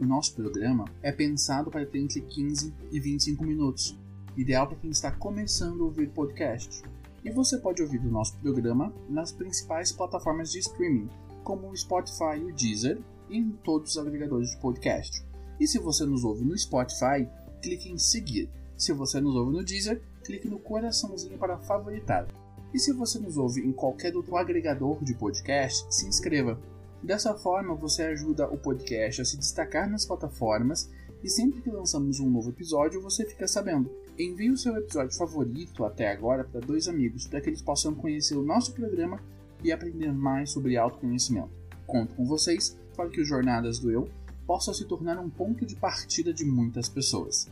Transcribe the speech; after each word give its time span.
O 0.00 0.06
nosso 0.06 0.34
programa 0.34 0.86
é 1.02 1.12
pensado 1.12 1.70
para 1.70 1.84
ter 1.84 1.98
entre 1.98 2.22
15 2.22 2.72
e 2.90 2.98
25 2.98 3.44
minutos, 3.44 3.94
ideal 4.34 4.66
para 4.66 4.78
quem 4.78 4.90
está 4.90 5.10
começando 5.10 5.82
a 5.82 5.84
ouvir 5.84 6.08
podcast. 6.08 6.82
E 7.22 7.30
você 7.30 7.58
pode 7.58 7.82
ouvir 7.82 8.00
o 8.00 8.10
nosso 8.10 8.34
programa 8.38 8.90
nas 9.10 9.30
principais 9.30 9.92
plataformas 9.92 10.50
de 10.50 10.60
streaming, 10.60 11.10
como 11.44 11.68
o 11.68 11.76
Spotify 11.76 12.38
e 12.38 12.44
o 12.44 12.54
Deezer, 12.54 12.98
e 13.28 13.36
em 13.36 13.50
todos 13.62 13.90
os 13.90 13.98
agregadores 13.98 14.52
de 14.52 14.56
podcast. 14.56 15.22
E 15.60 15.66
se 15.66 15.78
você 15.78 16.06
nos 16.06 16.24
ouve 16.24 16.46
no 16.46 16.56
Spotify, 16.56 17.28
clique 17.60 17.90
em 17.90 17.98
seguir. 17.98 18.48
Se 18.78 18.94
você 18.94 19.20
nos 19.20 19.36
ouve 19.36 19.52
no 19.52 19.62
Deezer, 19.62 20.00
clique 20.24 20.48
no 20.48 20.58
coraçãozinho 20.58 21.36
para 21.36 21.58
favoritar. 21.58 22.26
E 22.72 22.78
se 22.78 22.94
você 22.94 23.18
nos 23.18 23.36
ouve 23.36 23.60
em 23.60 23.72
qualquer 23.72 24.16
outro 24.16 24.34
agregador 24.38 25.04
de 25.04 25.12
podcast, 25.12 25.84
se 25.94 26.06
inscreva. 26.06 26.58
Dessa 27.02 27.34
forma, 27.34 27.74
você 27.74 28.02
ajuda 28.02 28.46
o 28.46 28.58
podcast 28.58 29.22
a 29.22 29.24
se 29.24 29.38
destacar 29.38 29.88
nas 29.88 30.04
plataformas 30.04 30.90
e 31.22 31.28
sempre 31.28 31.60
que 31.60 31.70
lançamos 31.70 32.20
um 32.20 32.28
novo 32.28 32.50
episódio, 32.50 33.00
você 33.00 33.24
fica 33.24 33.48
sabendo. 33.48 33.90
Envie 34.18 34.50
o 34.50 34.56
seu 34.56 34.76
episódio 34.76 35.16
favorito 35.16 35.84
até 35.84 36.10
agora 36.10 36.44
para 36.44 36.60
dois 36.60 36.88
amigos, 36.88 37.26
para 37.26 37.40
que 37.40 37.48
eles 37.48 37.62
possam 37.62 37.94
conhecer 37.94 38.36
o 38.36 38.42
nosso 38.42 38.72
programa 38.72 39.20
e 39.64 39.72
aprender 39.72 40.12
mais 40.12 40.50
sobre 40.50 40.76
autoconhecimento. 40.76 41.50
Conto 41.86 42.14
com 42.14 42.26
vocês 42.26 42.78
para 42.94 43.08
que 43.08 43.20
o 43.20 43.24
Jornadas 43.24 43.78
do 43.78 43.90
Eu 43.90 44.08
possa 44.46 44.74
se 44.74 44.84
tornar 44.84 45.18
um 45.18 45.30
ponto 45.30 45.64
de 45.64 45.76
partida 45.76 46.32
de 46.32 46.44
muitas 46.44 46.88
pessoas. 46.88 47.48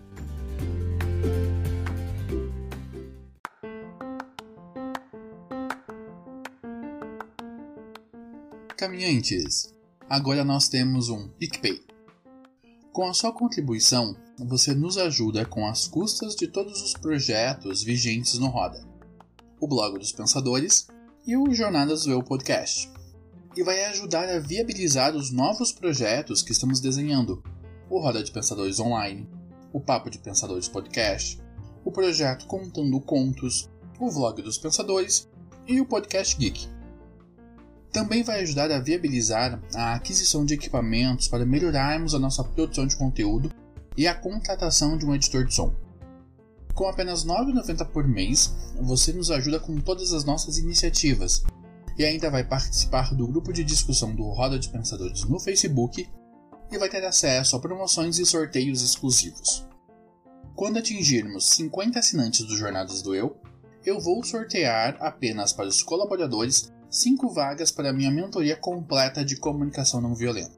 Caminhantes, 8.99 9.73
agora 10.11 10.43
nós 10.43 10.69
temos 10.69 11.09
um 11.09 11.29
PicPay. 11.29 11.81
Com 12.93 13.09
a 13.09 13.15
sua 13.15 13.33
contribuição, 13.33 14.17
você 14.41 14.75
nos 14.75 14.99
ajuda 14.99 15.47
com 15.47 15.65
as 15.69 15.87
custas 15.87 16.35
de 16.35 16.49
todos 16.49 16.83
os 16.83 16.95
projetos 16.95 17.85
vigentes 17.85 18.41
no 18.41 18.49
Roda, 18.49 18.85
o 19.61 19.69
Blog 19.69 20.01
dos 20.01 20.11
Pensadores 20.11 20.89
e 21.25 21.37
o 21.37 21.55
Jornadas 21.55 22.03
do 22.03 22.11
Eu 22.11 22.25
Podcast, 22.25 22.91
e 23.57 23.63
vai 23.63 23.85
ajudar 23.85 24.29
a 24.29 24.41
viabilizar 24.41 25.15
os 25.15 25.31
novos 25.31 25.71
projetos 25.71 26.43
que 26.43 26.51
estamos 26.51 26.81
desenhando: 26.81 27.41
o 27.89 28.01
Roda 28.01 28.21
de 28.21 28.33
Pensadores 28.33 28.81
Online, 28.81 29.29
o 29.73 29.79
Papo 29.81 30.11
de 30.11 30.19
Pensadores 30.19 30.67
Podcast, 30.67 31.41
o 31.85 31.93
projeto 31.93 32.49
Contando 32.49 33.01
Contos, 33.01 33.71
o 34.01 34.11
Vlog 34.11 34.43
dos 34.43 34.59
Pensadores 34.59 35.29
e 35.69 35.81
o 35.81 35.87
Podcast 35.87 36.37
Geek 36.37 36.78
também 37.93 38.23
vai 38.23 38.41
ajudar 38.43 38.71
a 38.71 38.81
viabilizar 38.81 39.61
a 39.75 39.95
aquisição 39.95 40.45
de 40.45 40.55
equipamentos 40.55 41.29
para 41.29 41.47
melhorarmos 41.47 42.15
a 42.15 42.19
nossa 42.19 42.45
produção 42.45 42.87
de 42.87 42.97
conteúdo 42.97 43.51
e 43.97 44.07
a 44.07 44.15
contratação 44.15 44.97
de 44.97 45.07
um 45.07 45.15
editor 45.15 45.45
de 45.45 45.55
som. 45.55 45.73
Com 46.75 46.87
apenas 46.87 47.25
R$ 47.25 47.31
9,90 47.31 47.87
por 47.87 48.07
mês, 48.07 48.55
você 48.81 49.13
nos 49.13 49.31
ajuda 49.31 49.59
com 49.59 49.81
todas 49.81 50.13
as 50.13 50.25
nossas 50.25 50.59
iniciativas 50.59 51.43
e 51.99 52.05
ainda 52.05 52.31
vai 52.31 52.45
participar 52.45 53.13
do 53.15 53.27
grupo 53.27 53.53
de 53.53 53.65
discussão 53.65 54.15
do 54.15 54.23
Roda 54.31 54.59
de 54.59 54.69
Pensadores 54.69 55.25
no 55.25 55.41
Facebook 55.41 56.09
e 56.71 56.79
vai 56.79 56.89
ter 56.89 57.05
acesso 57.05 57.57
a 57.57 57.61
promoções 57.61 58.19
e 58.19 58.27
sorteios 58.27 58.83
exclusivos. 58.83 59.67
Quando 60.55 60.79
atingirmos 60.79 61.47
50 61.51 61.99
assinantes 61.99 62.45
do 62.45 62.57
Jornadas 62.57 63.03
do 63.03 63.15
Eu, 63.15 63.37
eu 63.85 63.99
vou 63.99 64.23
sortear 64.23 64.97
apenas 65.01 65.53
para 65.53 65.67
os 65.67 65.83
colaboradores 65.83 66.73
5 66.91 67.29
vagas 67.35 67.71
para 67.71 67.93
minha 67.93 68.11
mentoria 68.11 68.57
completa 68.57 69.23
de 69.23 69.37
comunicação 69.37 70.01
não 70.01 70.15
violenta. 70.15 70.57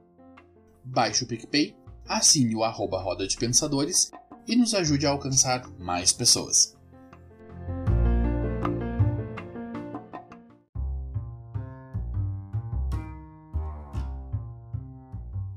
Baixe 0.84 1.24
o 1.24 1.26
PicPay, 1.26 1.76
assine 2.06 2.54
o 2.54 2.62
arroba 2.62 3.00
Roda 3.00 3.26
de 3.26 3.36
Pensadores 3.36 4.12
e 4.46 4.54
nos 4.54 4.72
ajude 4.72 5.06
a 5.06 5.10
alcançar 5.10 5.68
mais 5.76 6.12
pessoas. 6.12 6.76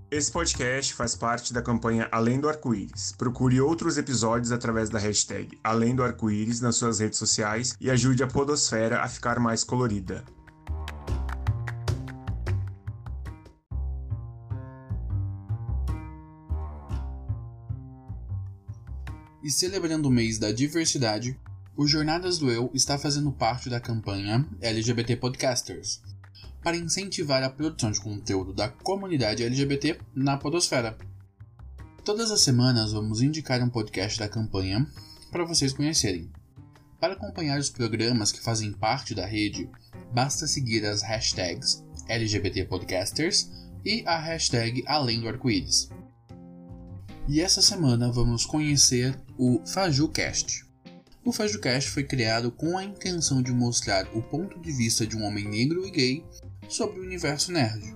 Esse 0.10 0.32
podcast 0.32 0.94
faz 0.94 1.16
parte 1.16 1.54
da 1.54 1.62
campanha 1.62 2.08
Além 2.12 2.40
do 2.40 2.48
Arco-Íris. 2.50 3.14
Procure 3.18 3.62
outros 3.62 3.98
episódios 3.98 4.52
através 4.52 4.90
da 4.90 5.00
hashtag 5.00 5.58
Além 5.64 5.96
do 5.96 6.04
Arco-Íris 6.04 6.62
nas 6.62 6.76
suas 6.76 7.00
redes 7.00 7.18
sociais 7.18 7.76
e 7.80 7.90
ajude 7.90 8.24
a 8.24 8.28
Podosfera 8.28 9.02
a 9.02 9.08
ficar 9.08 9.40
mais 9.40 9.64
colorida. 9.64 10.24
E 19.44 19.52
celebrando 19.52 20.08
o 20.08 20.12
mês 20.12 20.40
da 20.40 20.54
diversidade, 20.54 21.38
o 21.76 21.86
Jornadas 21.86 22.38
do 22.38 22.50
Eu 22.50 22.72
está 22.74 22.98
fazendo 22.98 23.30
parte 23.30 23.70
da 23.70 23.78
campanha 23.78 24.48
LGBT 24.62 25.18
Podcasters, 25.18 26.02
para 26.64 26.78
incentivar 26.78 27.44
a 27.44 27.50
produção 27.50 27.92
de 27.92 28.00
conteúdo 28.00 28.54
da 28.54 28.70
comunidade 28.70 29.44
LGBT 29.44 30.00
na 30.16 30.38
Podosfera. 30.38 30.98
Todas 32.06 32.32
as 32.32 32.40
semanas 32.40 32.94
vamos 32.94 33.22
indicar 33.22 33.62
um 33.62 33.68
podcast 33.68 34.18
da 34.18 34.30
campanha 34.30 34.88
para 35.30 35.44
vocês 35.44 35.74
conhecerem. 35.74 36.32
Para 36.98 37.16
acompanhar 37.16 37.60
os 37.60 37.70
programas 37.70 38.32
que 38.32 38.42
fazem 38.42 38.72
parte 38.72 39.14
da 39.14 39.26
rede, 39.26 39.70
basta 40.14 40.48
seguir 40.48 40.86
as 40.86 41.02
hashtags 41.02 41.84
LGBT 42.08 42.64
Podcasters 42.64 43.52
e 43.84 44.06
a 44.06 44.18
hashtag 44.18 44.86
Além 44.88 45.20
do 45.20 45.28
Arco-Íris. 45.28 45.90
E 47.28 47.40
essa 47.40 47.62
semana 47.62 48.12
vamos 48.12 48.46
conhecer 48.46 49.18
o 49.46 49.62
FajuCast. 49.66 50.66
O 51.26 51.34
FajuCast 51.34 51.90
foi 51.90 52.06
criado 52.06 52.50
com 52.50 52.78
a 52.78 52.84
intenção 52.86 53.42
de 53.42 53.52
mostrar 53.52 54.08
o 54.16 54.22
ponto 54.22 54.58
de 54.58 54.72
vista 54.72 55.06
de 55.06 55.18
um 55.18 55.24
homem 55.26 55.44
negro 55.44 55.86
e 55.86 55.92
gay 55.92 56.26
sobre 56.70 57.02
o 57.02 57.04
universo 57.04 57.52
nerd. 57.52 57.94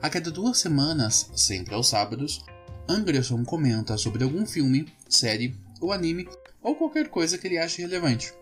A 0.00 0.08
cada 0.08 0.30
duas 0.30 0.56
semanas, 0.56 1.30
sempre 1.36 1.74
aos 1.74 1.88
sábados, 1.88 2.42
Anderson 2.88 3.44
comenta 3.44 3.98
sobre 3.98 4.24
algum 4.24 4.46
filme, 4.46 4.90
série 5.10 5.54
ou 5.78 5.92
anime 5.92 6.26
ou 6.62 6.74
qualquer 6.74 7.10
coisa 7.10 7.36
que 7.36 7.46
ele 7.46 7.58
ache 7.58 7.82
relevante. 7.82 8.32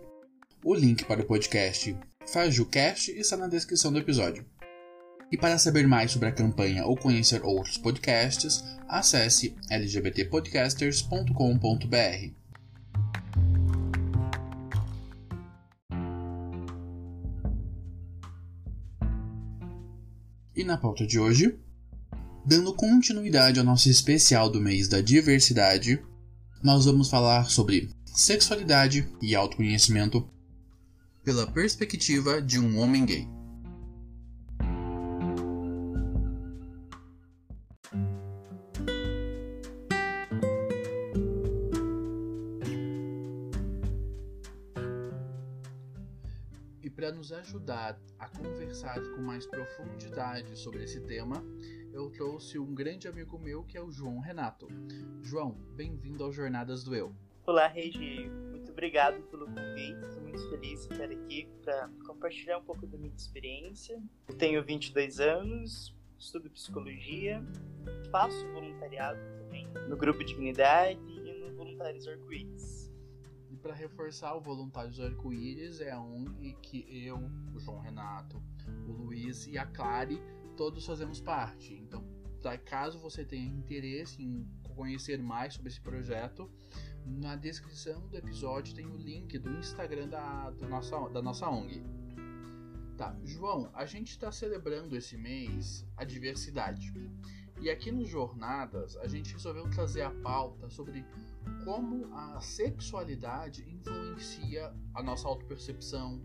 O 0.64 0.72
link 0.72 1.05
para 1.06 1.22
o 1.22 1.26
podcast 1.26 1.96
FajuCast 2.28 3.10
está 3.10 3.37
na 3.37 3.49
descrição 3.49 3.93
do 3.93 3.99
episódio. 3.99 4.46
E 5.31 5.37
para 5.37 5.59
saber 5.59 5.87
mais 5.87 6.11
sobre 6.11 6.29
a 6.29 6.32
campanha 6.32 6.85
ou 6.85 6.97
conhecer 6.97 7.44
outros 7.44 7.79
podcasts, 7.79 8.65
acesse 8.88 9.55
lgbtpodcasters.com.br. 9.71 12.32
E 20.56 20.65
na 20.65 20.77
pauta 20.77 21.06
de 21.06 21.17
hoje, 21.19 21.56
dando 22.44 22.75
continuidade 22.75 23.61
ao 23.61 23.65
nosso 23.65 23.88
especial 23.88 24.50
do 24.50 24.61
mês 24.61 24.88
da 24.88 25.00
diversidade, 25.00 26.03
nós 26.61 26.85
vamos 26.85 27.09
falar 27.09 27.44
sobre 27.44 27.88
sexualidade 28.05 29.09
e 29.23 29.37
autoconhecimento 29.37 30.29
pela 31.25 31.47
perspectiva 31.47 32.43
de 32.43 32.59
um 32.59 32.81
homem 32.81 33.06
gay. 33.06 33.39
Ajudar 47.40 47.98
a 48.19 48.28
conversar 48.28 49.00
com 49.14 49.22
mais 49.22 49.46
profundidade 49.46 50.58
sobre 50.58 50.84
esse 50.84 51.00
tema, 51.00 51.42
eu 51.90 52.10
trouxe 52.10 52.58
um 52.58 52.75
grande 52.75 53.08
amigo 53.08 53.38
meu 53.38 53.64
que 53.64 53.78
é 53.78 53.82
o 53.82 53.90
João 53.90 54.20
Renato. 54.20 54.69
João, 55.22 55.52
bem-vindo 55.75 56.22
ao 56.22 56.31
Jornadas 56.31 56.84
do 56.84 56.94
Eu. 56.94 57.14
Olá, 57.46 57.66
Regi. 57.66 58.28
Muito 58.50 58.70
obrigado 58.70 59.22
pelo 59.31 59.46
convite. 59.46 60.04
Estou 60.04 60.22
muito 60.22 60.50
feliz 60.50 60.87
de 60.87 60.92
estar 60.92 61.10
aqui 61.10 61.48
para 61.62 61.88
compartilhar 62.06 62.58
um 62.58 62.62
pouco 62.62 62.87
da 62.87 62.98
minha 62.98 63.14
experiência. 63.16 63.98
Eu 64.28 64.34
tenho 64.36 64.62
22 64.62 65.19
anos, 65.19 65.96
estudo 66.19 66.50
psicologia, 66.50 67.43
faço 68.10 68.46
voluntariado 68.52 69.19
também 69.38 69.66
no 69.88 69.96
Grupo 69.96 70.22
Dignidade 70.22 71.00
e 71.08 71.40
no 71.40 71.56
Voluntários 71.56 72.06
Arco-Íris. 72.06 72.80
Para 73.62 73.74
reforçar, 73.74 74.34
o 74.34 74.40
Voluntários 74.40 74.98
Arco-Íris 74.98 75.80
é 75.80 75.90
a 75.90 76.00
ONG 76.00 76.56
que 76.62 76.86
eu, 76.88 77.18
o 77.54 77.60
João 77.60 77.78
Renato, 77.78 78.42
o 78.88 78.92
Luiz 78.92 79.46
e 79.46 79.58
a 79.58 79.66
Clary 79.66 80.20
todos 80.56 80.84
fazemos 80.84 81.20
parte. 81.20 81.74
Então, 81.74 82.04
caso 82.66 82.98
você 82.98 83.24
tenha 83.24 83.46
interesse 83.46 84.22
em 84.22 84.46
conhecer 84.74 85.18
mais 85.18 85.54
sobre 85.54 85.68
esse 85.68 85.80
projeto, 85.80 86.50
na 87.06 87.36
descrição 87.36 88.06
do 88.08 88.16
episódio 88.16 88.74
tem 88.74 88.86
o 88.86 88.96
link 88.96 89.38
do 89.38 89.50
Instagram 89.58 90.08
da, 90.08 90.50
do 90.50 90.68
nossa, 90.68 91.08
da 91.08 91.22
nossa 91.22 91.48
ONG. 91.48 91.82
Tá, 92.96 93.16
João, 93.24 93.70
a 93.72 93.86
gente 93.86 94.10
está 94.10 94.30
celebrando 94.30 94.94
esse 94.96 95.16
mês 95.16 95.86
a 95.96 96.04
diversidade. 96.04 96.92
E 97.58 97.70
aqui 97.70 97.90
nos 97.90 98.08
Jornadas 98.08 98.96
a 98.98 99.06
gente 99.06 99.32
resolveu 99.32 99.68
trazer 99.70 100.02
a 100.02 100.10
pauta 100.10 100.68
sobre 100.68 101.04
como 101.64 102.14
a 102.14 102.40
sexualidade 102.40 103.69
influencia 103.70 104.75
a 104.94 105.02
nossa 105.02 105.28
autopercepção 105.28 106.22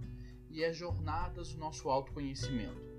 e 0.50 0.64
as 0.64 0.76
jornadas 0.76 1.54
do 1.54 1.60
nosso 1.60 1.90
autoconhecimento. 1.90 2.96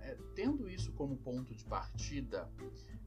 É, 0.00 0.16
tendo 0.34 0.68
isso 0.68 0.92
como 0.92 1.16
ponto 1.16 1.54
de 1.54 1.64
partida, 1.64 2.50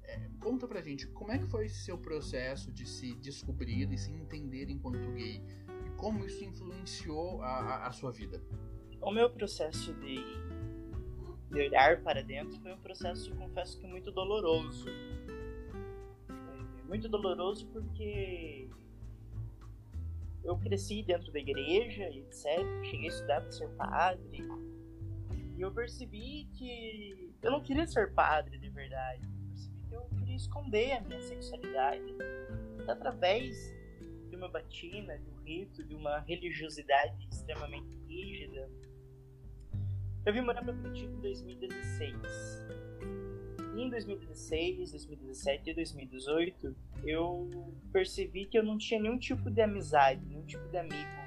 é, 0.04 0.30
conta 0.39 0.68
pra 0.68 0.81
gente 0.81 1.07
como 1.07 1.31
é 1.31 1.38
que 1.38 1.48
foi 1.48 1.65
esse 1.65 1.83
seu 1.83 1.98
processo 1.98 2.71
de 2.71 2.86
se 2.86 3.13
descobrir 3.15 3.92
e 3.92 3.98
se 3.98 4.12
entender 4.12 4.69
enquanto 4.69 5.12
gay 5.13 5.42
e 5.86 5.89
como 5.98 6.25
isso 6.25 6.44
influenciou 6.44 7.42
a, 7.42 7.48
a, 7.48 7.88
a 7.88 7.92
sua 7.92 8.12
vida. 8.12 8.42
O 9.01 9.12
meu 9.12 9.30
processo 9.30 9.94
de, 9.94 10.18
de 11.50 11.60
olhar 11.60 12.01
para 12.03 12.24
dentro 12.24 12.60
foi 12.60 12.74
um 12.74 12.80
processo, 12.80 13.33
confesso 13.36 13.80
que 13.80 13.88
muito 13.88 14.12
doloroso 14.12 14.88
muito 16.88 17.10
doloroso 17.10 17.68
porque 17.68 18.69
eu 20.44 20.57
cresci 20.57 21.04
dentro 21.04 21.31
da 21.31 21.39
igreja 21.39 22.04
etc. 22.10 22.66
Cheguei 22.84 23.07
a 23.07 23.12
estudar 23.12 23.42
para 23.42 23.51
ser 23.51 23.69
padre. 23.69 24.48
E 25.57 25.62
eu 25.62 25.72
percebi 25.72 26.48
que 26.54 27.34
eu 27.42 27.51
não 27.51 27.62
queria 27.62 27.86
ser 27.88 28.13
padre 28.13 28.57
de 28.57 28.69
verdade. 28.69 29.22
Eu 29.24 29.50
percebi 29.50 29.81
que 29.89 29.95
eu 29.95 30.01
queria 30.19 30.36
esconder 30.36 30.92
a 30.94 31.01
minha 31.01 31.22
sexualidade 31.22 32.16
através 32.88 33.74
de 34.30 34.36
uma 34.36 34.48
batina, 34.48 35.18
de 35.18 35.30
um 35.30 35.44
rito, 35.44 35.84
de 35.84 35.95
uma 35.95 36.19
religiosidade 36.19 37.28
extremamente 37.31 37.98
rígida. 38.07 38.69
Eu 40.25 40.34
vim 40.34 40.42
morar 40.42 40.63
para 40.63 40.74
Curitiba 40.74 41.13
em 41.13 41.22
2016 41.22 42.87
em 43.81 43.89
2016, 43.89 44.91
2017 44.91 45.69
e 45.69 45.74
2018, 45.74 46.75
eu 47.06 47.50
percebi 47.91 48.45
que 48.45 48.57
eu 48.57 48.63
não 48.63 48.77
tinha 48.77 49.00
nenhum 49.00 49.18
tipo 49.18 49.50
de 49.51 49.62
amizade, 49.62 50.25
nenhum 50.25 50.45
tipo 50.45 50.68
de 50.69 50.77
amigo. 50.77 51.18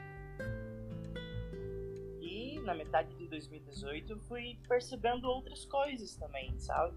E 2.21 2.59
na 2.61 2.75
metade 2.75 3.15
de 3.17 3.27
2018 3.29 4.13
eu 4.13 4.19
fui 4.21 4.59
percebendo 4.69 5.27
outras 5.27 5.65
coisas 5.65 6.17
também, 6.17 6.59
sabe? 6.59 6.97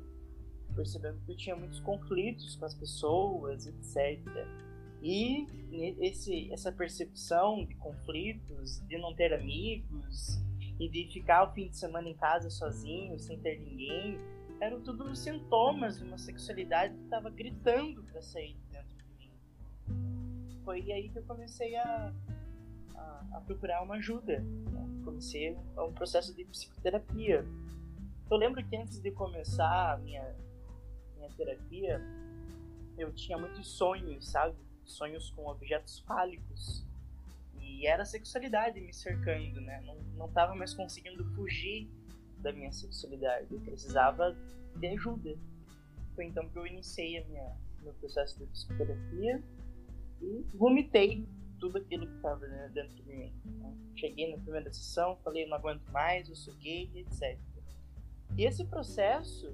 Percebendo 0.75 1.19
que 1.25 1.31
eu 1.31 1.37
tinha 1.37 1.55
muitos 1.55 1.79
conflitos 1.79 2.55
com 2.55 2.65
as 2.65 2.73
pessoas, 2.73 3.67
etc. 3.67 4.19
E 5.03 5.45
esse, 5.99 6.51
essa 6.51 6.71
percepção 6.71 7.65
de 7.65 7.75
conflitos, 7.75 8.79
de 8.87 8.97
não 8.97 9.13
ter 9.13 9.33
amigos 9.33 10.41
e 10.79 10.89
de 10.89 11.11
ficar 11.11 11.43
o 11.43 11.53
fim 11.53 11.69
de 11.69 11.77
semana 11.77 12.09
em 12.09 12.15
casa 12.15 12.49
sozinho, 12.49 13.19
sem 13.19 13.37
ter 13.39 13.59
ninguém, 13.59 14.17
eram 14.63 14.81
tudo 14.81 15.13
sintomas 15.13 15.99
de 15.99 16.05
uma 16.05 16.17
sexualidade 16.17 16.95
que 16.95 17.03
estava 17.03 17.29
gritando 17.29 18.01
para 18.03 18.21
sair 18.21 18.55
dentro 18.71 18.95
de 18.95 19.27
mim. 19.27 19.31
Foi 20.63 20.79
aí 20.91 21.09
que 21.09 21.19
eu 21.19 21.23
comecei 21.23 21.75
a, 21.75 22.13
a, 22.95 23.25
a 23.33 23.41
procurar 23.41 23.83
uma 23.83 23.95
ajuda. 23.95 24.39
Né? 24.39 25.01
Comecei 25.03 25.57
um 25.77 25.91
processo 25.91 26.33
de 26.33 26.45
psicoterapia. 26.45 27.45
Eu 28.31 28.37
lembro 28.37 28.63
que 28.63 28.75
antes 28.77 29.01
de 29.01 29.11
começar 29.11 29.95
a 29.95 29.97
minha, 29.97 30.33
minha 31.17 31.29
terapia, 31.31 32.01
eu 32.97 33.11
tinha 33.13 33.37
muitos 33.37 33.67
sonhos, 33.67 34.29
sabe? 34.29 34.55
Sonhos 34.85 35.29
com 35.31 35.45
objetos 35.45 35.99
fálicos. 35.99 36.85
E 37.59 37.85
era 37.85 38.03
a 38.03 38.05
sexualidade 38.05 38.79
me 38.79 38.93
cercando, 38.93 39.59
né? 39.59 39.83
Não, 39.85 40.27
não 40.27 40.55
mais 40.55 40.73
conseguindo 40.73 41.25
fugir 41.35 41.89
da 42.43 42.51
minha 42.51 42.71
sexualidade. 42.71 43.47
Eu 43.51 43.59
precisava 43.61 44.37
de 44.75 44.87
ajuda. 44.87 45.35
Foi 46.15 46.25
então 46.25 46.47
que 46.49 46.59
eu 46.59 46.67
iniciei 46.67 47.17
a 47.17 47.25
minha, 47.25 47.57
meu 47.81 47.93
processo 47.93 48.37
de 48.37 48.45
psicoterapia 48.45 49.41
e 50.21 50.45
vomitei 50.53 51.27
tudo 51.59 51.77
aquilo 51.77 52.05
que 52.05 52.15
estava 52.15 52.45
né, 52.45 52.69
dentro 52.73 52.93
de 52.95 53.03
mim. 53.03 53.33
Né? 53.45 53.73
Cheguei 53.95 54.31
na 54.31 54.37
primeira 54.37 54.71
sessão, 54.71 55.17
falei, 55.23 55.47
não 55.47 55.57
aguento 55.57 55.89
mais, 55.91 56.29
eu 56.29 56.35
sou 56.35 56.53
gay, 56.55 56.91
etc. 56.93 57.39
E 58.37 58.45
esse 58.45 58.65
processo 58.65 59.49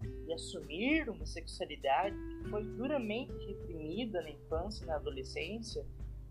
de, 0.00 0.24
de 0.24 0.32
assumir 0.32 1.08
uma 1.10 1.26
sexualidade 1.26 2.16
que 2.16 2.48
foi 2.48 2.64
duramente 2.64 3.32
reprimida 3.46 4.22
na 4.22 4.30
infância 4.30 4.84
e 4.84 4.86
na 4.86 4.96
adolescência 4.96 5.84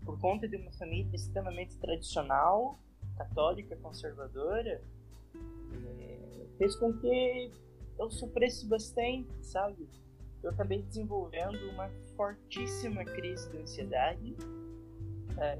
por 0.04 0.18
conta 0.20 0.48
de 0.48 0.56
uma 0.56 0.70
família 0.72 1.14
extremamente 1.14 1.76
tradicional, 1.78 2.78
católica, 3.16 3.76
conservadora, 3.76 4.80
fez 6.58 6.76
com 6.76 6.92
que 6.92 7.52
eu 7.98 8.10
sofresse 8.10 8.66
bastante, 8.66 9.28
sabe? 9.42 9.88
Eu 10.42 10.50
acabei 10.50 10.82
desenvolvendo 10.82 11.58
uma 11.70 11.90
fortíssima 12.16 13.04
crise 13.04 13.50
de 13.50 13.58
ansiedade, 13.58 14.36
é, 15.38 15.58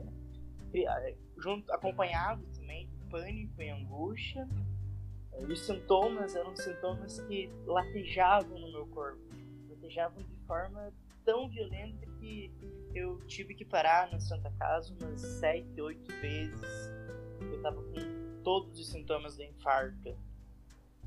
é, 0.74 1.16
junto, 1.38 1.72
acompanhado 1.72 2.44
também 2.54 2.88
de 2.88 2.98
pânico 3.10 3.62
e 3.62 3.70
angústia. 3.70 4.48
É, 5.32 5.44
os 5.44 5.66
sintomas 5.66 6.34
eram 6.34 6.54
sintomas 6.54 7.20
que 7.22 7.50
latejavam 7.66 8.58
no 8.58 8.72
meu 8.72 8.86
corpo, 8.88 9.20
latejavam 9.70 10.22
de 10.22 10.36
forma 10.46 10.92
tão 11.24 11.48
violenta 11.48 12.06
que 12.20 12.52
eu 12.94 13.18
tive 13.26 13.54
que 13.54 13.64
parar 13.64 14.10
na 14.12 14.20
Santa 14.20 14.50
Casa 14.58 14.94
umas 15.00 15.20
sete, 15.20 15.80
oito 15.80 16.12
vezes. 16.20 16.90
Eu 17.40 17.56
estava 17.56 17.82
com 17.82 18.42
todos 18.44 18.78
os 18.78 18.88
sintomas 18.90 19.36
do 19.36 19.42
infarto 19.42 20.16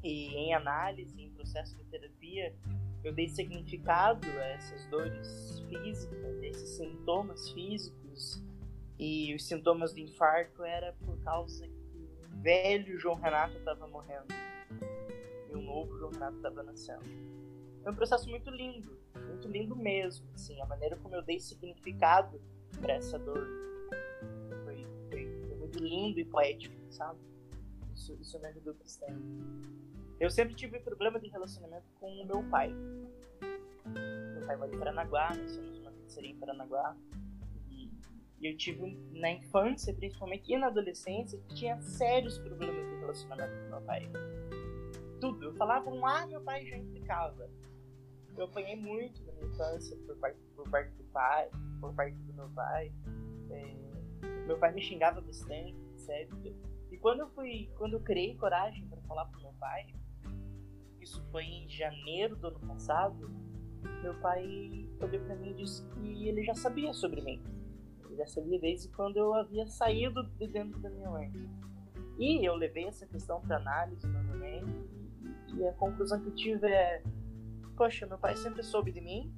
e 0.04 0.36
em 0.36 0.54
análise, 0.54 1.22
em 1.22 1.30
processo 1.32 1.76
de 1.76 1.84
terapia, 1.86 2.56
eu 3.04 3.14
dei 3.14 3.30
significado 3.30 4.28
a 4.28 4.46
essas 4.46 4.86
dores 4.88 5.60
físicas, 5.70 6.44
esses 6.44 6.70
sintomas 6.78 7.50
físicos. 7.52 8.44
E 8.98 9.34
os 9.34 9.48
sintomas 9.48 9.94
do 9.94 10.00
infarto 10.00 10.64
era 10.64 10.92
por 11.06 11.18
causa 11.24 11.66
que 11.66 12.10
o 12.22 12.42
velho 12.42 13.00
João 13.00 13.16
Renato 13.16 13.58
estava 13.58 13.88
morrendo 13.88 14.28
e 15.50 15.56
o 15.56 15.62
novo 15.62 15.98
João 15.98 16.12
Renato 16.12 16.36
estava 16.36 16.64
nascendo. 16.64 17.04
Foi 17.82 17.94
um 17.94 17.96
processo 17.96 18.30
muito 18.30 18.50
lindo, 18.50 18.98
muito 19.16 19.48
lindo 19.48 19.76
mesmo, 19.76 20.28
assim, 20.34 20.60
a 20.62 20.66
maneira 20.66 20.98
como 20.98 21.16
eu 21.16 21.22
dei 21.22 21.40
significado 21.40 22.42
para 22.82 22.94
essa 22.96 23.18
dor. 23.18 23.48
Foi, 24.66 24.86
foi, 25.10 25.42
foi, 25.48 25.58
muito 25.58 25.80
lindo 25.80 26.20
e 26.20 26.26
poético, 26.26 26.76
sabe? 26.92 27.20
Isso, 28.00 28.18
isso 28.22 28.40
me 28.40 28.48
ajudou 28.48 28.74
bastante. 28.76 29.22
Eu 30.22 30.30
sempre 30.32 30.56
tive 30.56 30.80
problema 30.80 31.20
de 31.20 31.28
relacionamento 31.28 31.86
com 32.00 32.08
o 32.08 32.26
meu 32.26 32.42
pai. 32.50 32.74
Meu 32.74 34.48
pai 34.48 34.56
mora 34.56 34.74
em 34.74 34.80
Paranaguá, 34.80 35.36
nós 35.36 35.52
somos 35.52 35.78
uma 35.80 35.92
pizzaria 35.92 36.32
em 36.32 36.38
Paranaguá. 36.38 36.96
E 38.40 38.48
eu 38.48 38.56
tive 38.56 38.98
na 39.12 39.32
infância, 39.32 39.94
principalmente, 39.94 40.50
e 40.50 40.58
na 40.58 40.68
adolescência, 40.68 41.38
que 41.40 41.56
tinha 41.56 41.82
sérios 41.82 42.38
problemas 42.38 42.88
de 42.90 43.00
relacionamento 43.02 43.52
com 43.64 43.70
meu 43.70 43.82
pai. 43.82 44.10
Tudo. 45.20 45.48
Eu 45.48 45.54
falava 45.56 45.90
um 45.90 46.06
ah, 46.06 46.26
meu 46.26 46.40
pai 46.40 46.66
já 46.66 46.78
implicava. 46.78 47.50
Eu 48.38 48.46
apanhei 48.46 48.78
muito 48.78 49.22
na 49.26 49.34
minha 49.34 49.46
infância 49.46 49.98
por 50.08 50.16
parte, 50.16 50.40
por 50.56 50.70
parte 50.70 50.92
do 50.94 51.04
pai, 51.04 51.50
por 51.82 51.94
parte 51.94 52.16
do 52.16 52.34
meu 52.34 52.50
pai. 52.52 52.94
É, 53.50 53.76
meu 54.48 54.58
pai 54.58 54.72
me 54.72 54.82
xingava 54.82 55.20
bastante, 55.20 55.76
sério. 55.98 56.30
E 56.92 56.98
quando 56.98 57.22
eu 57.22 57.30
fui, 57.30 57.70
quando 57.78 57.94
eu 57.94 58.00
criei 58.02 58.36
coragem 58.36 58.88
para 58.88 59.02
falar 59.02 59.26
pro 59.26 59.42
meu 59.42 59.54
pai, 59.60 59.88
isso 61.00 61.24
foi 61.32 61.44
em 61.44 61.70
janeiro 61.70 62.36
do 62.36 62.48
ano 62.48 62.60
passado, 62.60 63.30
meu 64.02 64.14
pai 64.20 64.88
olhou 65.00 65.22
para 65.26 65.36
mim 65.36 65.52
e 65.52 65.54
disse 65.54 65.86
que 65.90 66.28
ele 66.28 66.44
já 66.44 66.54
sabia 66.54 66.94
sobre 66.94 67.22
mim. 67.22 67.42
Ele 68.06 68.16
já 68.16 68.28
sabia 68.28 68.60
desde 68.60 68.90
quando 68.90 69.18
eu 69.18 69.34
havia 69.34 69.68
saído 69.68 70.24
de 70.38 70.48
dentro 70.48 70.80
da 70.80 70.90
minha 70.90 71.10
mãe. 71.10 71.32
E 72.18 72.46
eu 72.46 72.56
levei 72.56 72.86
essa 72.86 73.06
questão 73.06 73.40
para 73.42 73.58
análise 73.58 74.06
novamente, 74.08 74.90
e 75.56 75.68
a 75.68 75.74
conclusão 75.74 76.20
que 76.22 76.28
eu 76.28 76.36
tive 76.36 76.68
é: 76.68 77.02
poxa, 77.78 78.06
meu 78.06 78.18
pai 78.18 78.36
sempre 78.36 78.62
soube 78.62 78.92
de 78.92 79.00
mim, 79.00 79.34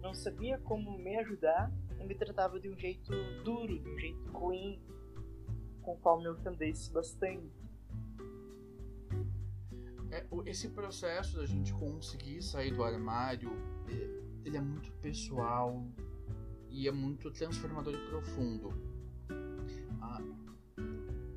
não 0.00 0.14
sabia 0.14 0.58
como 0.58 0.98
me 0.98 1.16
ajudar, 1.18 1.70
e 2.00 2.04
me 2.04 2.14
tratava 2.14 2.58
de 2.58 2.70
um 2.70 2.78
jeito 2.78 3.10
duro, 3.44 3.78
de 3.78 3.88
um 3.88 3.98
jeito 3.98 4.30
ruim, 4.32 4.80
com 5.84 5.92
o 5.92 5.96
qual 5.98 6.20
me 6.20 6.28
ofendesse 6.28 6.90
bastante. 6.90 7.52
É, 10.10 10.24
esse 10.46 10.68
processo 10.70 11.36
da 11.36 11.46
gente 11.46 11.72
conseguir 11.74 12.40
sair 12.42 12.74
do 12.74 12.82
armário, 12.82 13.50
é, 13.88 14.46
ele 14.46 14.56
é 14.56 14.60
muito 14.60 14.92
pessoal 14.92 15.86
e 16.70 16.88
é 16.88 16.92
muito 16.92 17.30
transformador 17.30 17.94
e 17.94 18.08
profundo. 18.08 18.70
Ah, 20.00 20.22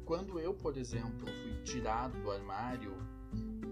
quando 0.06 0.40
eu, 0.40 0.54
por 0.54 0.78
exemplo, 0.78 1.26
fui 1.26 1.62
tirado 1.64 2.22
do 2.22 2.32
armário, 2.32 2.94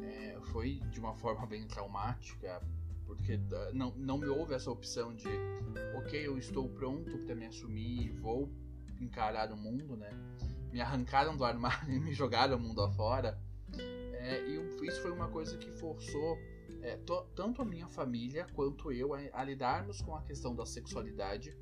é, 0.04 0.40
foi 0.52 0.80
de 0.92 1.00
uma 1.00 1.16
forma 1.16 1.46
bem 1.46 1.68
traumática, 1.68 2.62
porque 3.06 3.40
ah, 3.54 3.72
não, 3.74 3.92
não 3.96 4.18
me 4.18 4.28
houve 4.28 4.54
essa 4.54 4.72
opção 4.72 5.16
de, 5.16 5.30
ok, 5.96 6.28
eu 6.28 6.38
estou 6.38 6.68
pronto 6.70 7.18
para 7.20 7.36
me 7.36 7.46
assumir, 7.46 8.12
vou 8.20 8.52
encarar 9.00 9.52
o 9.52 9.58
mundo, 9.58 9.96
né? 9.96 10.10
Me 10.76 10.82
arrancaram 10.82 11.38
do 11.38 11.46
armário 11.46 11.88
e 11.96 11.98
me 11.98 12.14
jogaram 12.14 12.58
o 12.58 12.60
mundo 12.60 12.82
afora. 12.82 13.40
É, 14.20 14.46
e 14.46 14.86
isso 14.86 15.02
foi 15.02 15.10
uma 15.10 15.30
coisa 15.30 15.58
que 15.58 15.72
forçou 15.72 16.38
é, 16.82 17.00
tanto 17.34 17.62
a 17.62 17.66
minha 17.66 17.88
família 17.88 18.46
quanto 18.54 18.92
eu 18.92 19.14
a, 19.14 19.20
a, 19.32 19.42
lidarmos 19.46 20.02
com 20.02 20.14
a 20.14 20.22
questão 20.22 20.54
da 20.54 20.66
sexualidade 20.66 21.58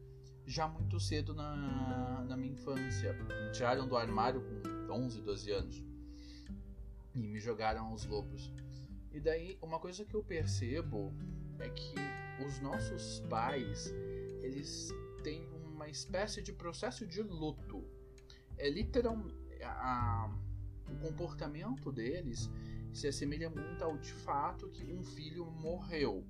já 0.48 0.68
muito 0.68 1.00
cedo 1.00 1.36
na, 1.36 2.26
na 2.28 2.36
minha 2.36 2.54
infância. 2.54 3.14
Me 3.14 3.52
tiraram 3.52 3.88
do 3.88 3.96
armário 3.96 4.42
com 4.88 4.94
11, 4.94 5.22
12 5.22 5.52
anos 5.52 5.84
e 7.14 7.20
me 7.20 7.40
jogaram 7.40 7.86
aos 7.90 8.08
lobos. 8.08 8.52
E 9.12 9.20
daí, 9.20 9.60
uma 9.62 9.78
coisa 9.78 10.04
que 10.04 10.16
eu 10.16 10.24
percebo 10.24 11.14
é 11.60 11.70
que 11.70 11.94
os 12.44 12.60
nossos 12.62 13.20
pais, 13.30 13.94
eles 14.42 14.90
têm 15.24 15.48
uma 15.68 15.88
espécie 15.88 16.42
de 16.42 16.52
processo 16.52 17.06
de 17.06 17.22
luto. 17.22 17.93
É 18.64 18.70
literal 18.70 19.18
a, 19.62 20.34
o 20.90 20.96
comportamento 21.06 21.92
deles 21.92 22.50
se 22.94 23.10
assemelha 23.10 23.50
muito 23.50 23.84
ao 23.84 23.98
de 23.98 24.14
fato 24.14 24.70
que 24.70 24.86
um 24.86 25.04
filho 25.04 25.46
morreu. 25.52 26.26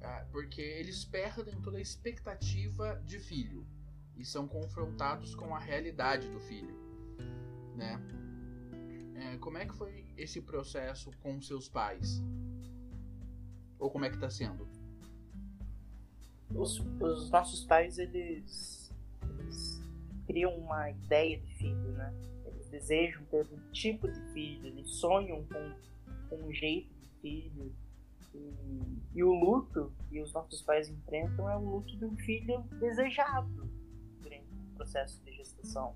É, 0.00 0.24
porque 0.32 0.60
eles 0.60 1.04
perdem 1.04 1.60
toda 1.60 1.78
a 1.78 1.80
expectativa 1.80 3.00
de 3.04 3.20
filho 3.20 3.64
e 4.16 4.24
são 4.24 4.48
confrontados 4.48 5.36
com 5.36 5.54
a 5.54 5.58
realidade 5.60 6.28
do 6.28 6.40
filho, 6.40 6.76
né? 7.76 8.00
É, 9.14 9.36
como 9.38 9.56
é 9.56 9.66
que 9.66 9.74
foi 9.76 10.04
esse 10.16 10.42
processo 10.42 11.12
com 11.22 11.40
seus 11.40 11.68
pais? 11.68 12.20
Ou 13.78 13.88
como 13.88 14.04
é 14.04 14.08
que 14.08 14.16
está 14.16 14.30
sendo? 14.30 14.68
Os, 16.52 16.80
os, 17.00 17.30
nossos 17.30 17.64
pais 17.64 17.98
eles 17.98 18.75
criam 20.26 20.54
uma 20.56 20.90
ideia 20.90 21.38
de 21.38 21.54
filho, 21.54 21.92
né? 21.92 22.12
Eles 22.44 22.68
desejam 22.68 23.24
ter 23.26 23.46
um 23.46 23.70
tipo 23.72 24.08
de 24.08 24.20
filho, 24.32 24.66
eles 24.66 24.90
sonham 24.96 25.44
com, 25.44 25.72
com 26.28 26.36
um 26.48 26.52
jeito 26.52 26.92
de 26.94 27.08
filho 27.20 27.72
e, 28.34 29.18
e, 29.18 29.24
o 29.24 29.32
luto 29.32 29.92
que 30.08 30.20
os 30.20 30.32
nossos 30.32 30.60
pais 30.62 30.88
enfrentam 30.88 31.48
é 31.48 31.56
o 31.56 31.60
luto 31.60 31.96
de 31.96 32.04
um 32.04 32.16
filho 32.18 32.62
desejado 32.78 33.68
durante 34.20 34.46
o 34.52 34.74
processo 34.74 35.22
de 35.24 35.32
gestação. 35.32 35.94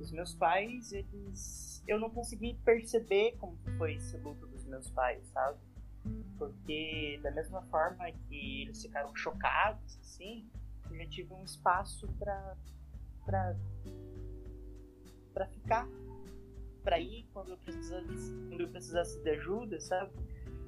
Os 0.00 0.10
meus 0.10 0.34
pais, 0.34 0.92
eles. 0.92 1.82
Eu 1.86 1.98
não 1.98 2.08
consegui 2.08 2.54
perceber 2.64 3.36
como 3.38 3.58
foi 3.76 3.94
esse 3.94 4.16
luto 4.18 4.46
dos 4.46 4.64
meus 4.64 4.88
pais, 4.90 5.26
sabe? 5.28 5.58
Porque, 6.38 7.20
da 7.22 7.30
mesma 7.32 7.62
forma 7.66 8.10
que 8.28 8.62
eles 8.62 8.80
ficaram 8.80 9.14
chocados, 9.14 9.98
assim, 9.98 10.48
eu 10.90 10.96
já 10.96 11.06
tive 11.06 11.34
um 11.34 11.44
espaço 11.44 12.08
para 12.18 12.56
para 13.30 13.56
para 15.32 15.46
ficar 15.46 15.88
para 16.82 16.98
ir 16.98 17.28
quando 17.32 17.50
eu 17.50 17.58
precisasse 17.58 18.32
quando 18.48 18.60
eu 18.60 18.68
precisasse 18.68 19.22
de 19.22 19.30
ajuda 19.30 19.80
sabe 19.80 20.10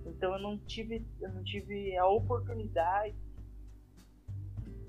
então 0.07 0.33
eu 0.35 0.38
não 0.40 0.59
tive, 0.59 1.07
eu 1.21 1.33
não 1.33 1.42
tive 1.45 1.97
a 1.97 2.07
oportunidade 2.07 3.16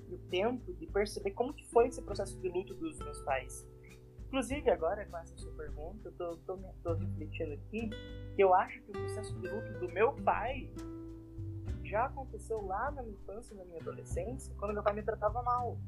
e 0.08 0.14
o 0.14 0.18
tempo 0.30 0.72
de 0.74 0.86
perceber 0.86 1.30
como 1.32 1.52
que 1.52 1.66
foi 1.70 1.88
esse 1.88 2.02
processo 2.02 2.38
de 2.40 2.48
luto 2.48 2.74
dos 2.74 2.98
meus 2.98 3.20
pais. 3.20 3.66
Inclusive 4.26 4.70
agora 4.70 5.06
com 5.06 5.16
essa 5.16 5.36
sua 5.36 5.52
pergunta, 5.52 6.08
eu 6.08 6.12
tô, 6.12 6.36
tô, 6.38 6.56
tô 6.82 6.94
refletindo 6.94 7.52
aqui 7.52 7.90
que 8.34 8.42
eu 8.42 8.52
acho 8.54 8.80
que 8.82 8.90
o 8.90 8.92
processo 8.92 9.32
de 9.40 9.48
luto 9.48 9.78
do 9.78 9.88
meu 9.88 10.12
pai 10.12 10.68
já 11.84 12.06
aconteceu 12.06 12.60
lá 12.62 12.90
na 12.90 13.02
minha 13.02 13.14
infância, 13.14 13.54
na 13.54 13.64
minha 13.64 13.80
adolescência, 13.80 14.52
quando 14.58 14.74
meu 14.74 14.82
pai 14.82 14.94
me 14.94 15.02
tratava 15.02 15.42
mal. 15.42 15.78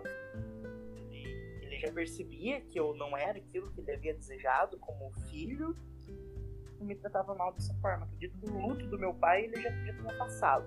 Ele, 0.00 1.62
ele 1.62 1.78
já 1.78 1.92
percebia 1.92 2.60
que 2.62 2.78
eu 2.78 2.94
não 2.94 3.16
era 3.16 3.38
aquilo 3.38 3.70
que 3.72 3.80
ele 3.80 3.92
havia 3.92 4.14
desejado 4.14 4.78
como 4.78 5.12
filho 5.30 5.76
me 6.82 6.94
tratava 6.96 7.34
mal 7.34 7.52
dessa 7.52 7.74
forma. 7.74 8.04
Acredito 8.04 8.38
que 8.38 8.50
o 8.50 8.58
luto 8.58 8.86
do 8.86 8.98
meu 8.98 9.14
pai 9.14 9.44
ele 9.44 9.60
já, 9.60 9.70
tinha 9.70 9.94
passado. 10.16 10.66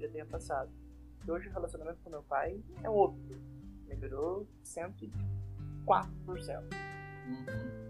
Já, 0.00 0.08
tinha 0.08 0.26
passado. 0.26 0.70
E 1.26 1.30
hoje 1.30 1.48
o 1.48 1.52
relacionamento 1.52 2.00
com 2.02 2.10
meu 2.10 2.22
pai 2.22 2.62
é 2.82 2.88
outro. 2.88 3.40
Melhorou 3.86 4.46
104%. 4.64 5.12
Uhum. 7.26 7.88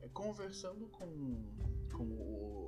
É, 0.00 0.08
conversando 0.08 0.86
com, 0.88 1.06
com 1.92 2.04
o, 2.04 2.65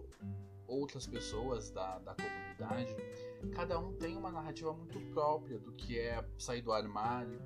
outras 0.68 1.06
pessoas 1.06 1.70
da, 1.70 1.98
da 1.98 2.14
comunidade, 2.14 2.94
cada 3.52 3.78
um 3.78 3.92
tem 3.94 4.16
uma 4.16 4.30
narrativa 4.30 4.72
muito 4.72 5.00
própria 5.12 5.58
do 5.58 5.72
que 5.72 5.98
é 5.98 6.24
sair 6.38 6.62
do 6.62 6.72
armário, 6.72 7.40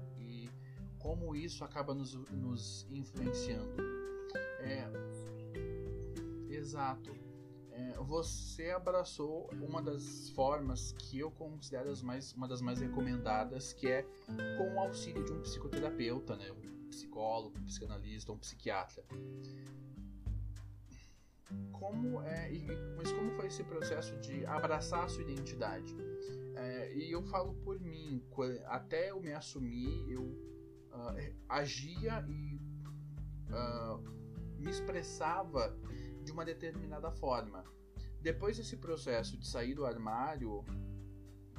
como 1.02 1.34
isso 1.34 1.64
acaba 1.64 1.92
nos, 1.92 2.14
nos 2.30 2.86
influenciando. 2.90 3.82
É, 4.60 4.88
exato. 6.48 7.10
É, 7.72 7.94
você 7.98 8.70
abraçou 8.70 9.50
uma 9.60 9.82
das 9.82 10.30
formas 10.30 10.92
que 10.92 11.18
eu 11.18 11.30
considero 11.32 11.90
as 11.90 12.02
mais, 12.02 12.32
uma 12.34 12.46
das 12.46 12.62
mais 12.62 12.80
recomendadas, 12.80 13.72
que 13.72 13.88
é 13.88 14.02
com 14.56 14.74
o 14.76 14.80
auxílio 14.80 15.24
de 15.24 15.32
um 15.32 15.40
psicoterapeuta, 15.40 16.36
né? 16.36 16.52
um 16.52 16.88
psicólogo, 16.88 17.58
um 17.58 17.64
psicanalista, 17.64 18.30
um 18.30 18.38
psiquiatra. 18.38 19.04
Como 21.72 22.22
é, 22.22 22.50
mas 22.96 23.12
como 23.12 23.30
foi 23.32 23.46
esse 23.46 23.64
processo 23.64 24.16
de 24.20 24.46
abraçar 24.46 25.04
a 25.04 25.08
sua 25.08 25.22
identidade? 25.22 25.94
É, 26.54 26.94
e 26.94 27.10
eu 27.10 27.22
falo 27.24 27.54
por 27.54 27.80
mim, 27.80 28.22
até 28.66 29.10
eu 29.10 29.20
me 29.20 29.32
assumir, 29.32 30.10
eu 30.10 30.22
uh, 30.22 31.34
agia 31.48 32.24
e 32.28 32.60
uh, 33.50 33.98
me 34.58 34.70
expressava 34.70 35.76
de 36.22 36.30
uma 36.30 36.44
determinada 36.44 37.10
forma. 37.10 37.64
Depois 38.20 38.56
desse 38.56 38.76
processo 38.76 39.36
de 39.36 39.46
sair 39.46 39.74
do 39.74 39.84
armário, 39.84 40.64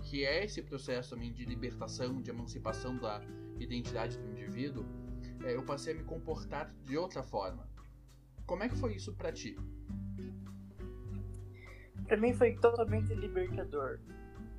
que 0.03 0.23
é 0.25 0.45
esse 0.45 0.61
processo 0.61 1.11
também 1.11 1.33
de 1.33 1.45
libertação, 1.45 2.21
de 2.21 2.29
emancipação 2.29 2.97
da 2.97 3.21
identidade 3.59 4.17
do 4.17 4.29
indivíduo, 4.29 4.85
é, 5.43 5.55
eu 5.55 5.63
passei 5.63 5.93
a 5.93 5.97
me 5.97 6.03
comportar 6.03 6.73
de 6.85 6.97
outra 6.97 7.23
forma. 7.23 7.67
Como 8.45 8.63
é 8.63 8.69
que 8.69 8.75
foi 8.75 8.95
isso 8.95 9.13
para 9.13 9.31
ti? 9.31 9.57
Para 12.13 12.21
mim 12.21 12.31
foi 12.31 12.53
totalmente 12.57 13.11
libertador. 13.15 13.99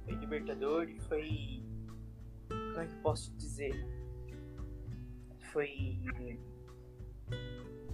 Foi 0.05 0.15
libertador 0.17 0.89
e 0.89 0.99
foi. 1.03 1.63
Como 2.49 2.81
é 2.81 2.87
que 2.89 2.97
posso 2.97 3.33
dizer? 3.37 3.95
foi 5.53 5.97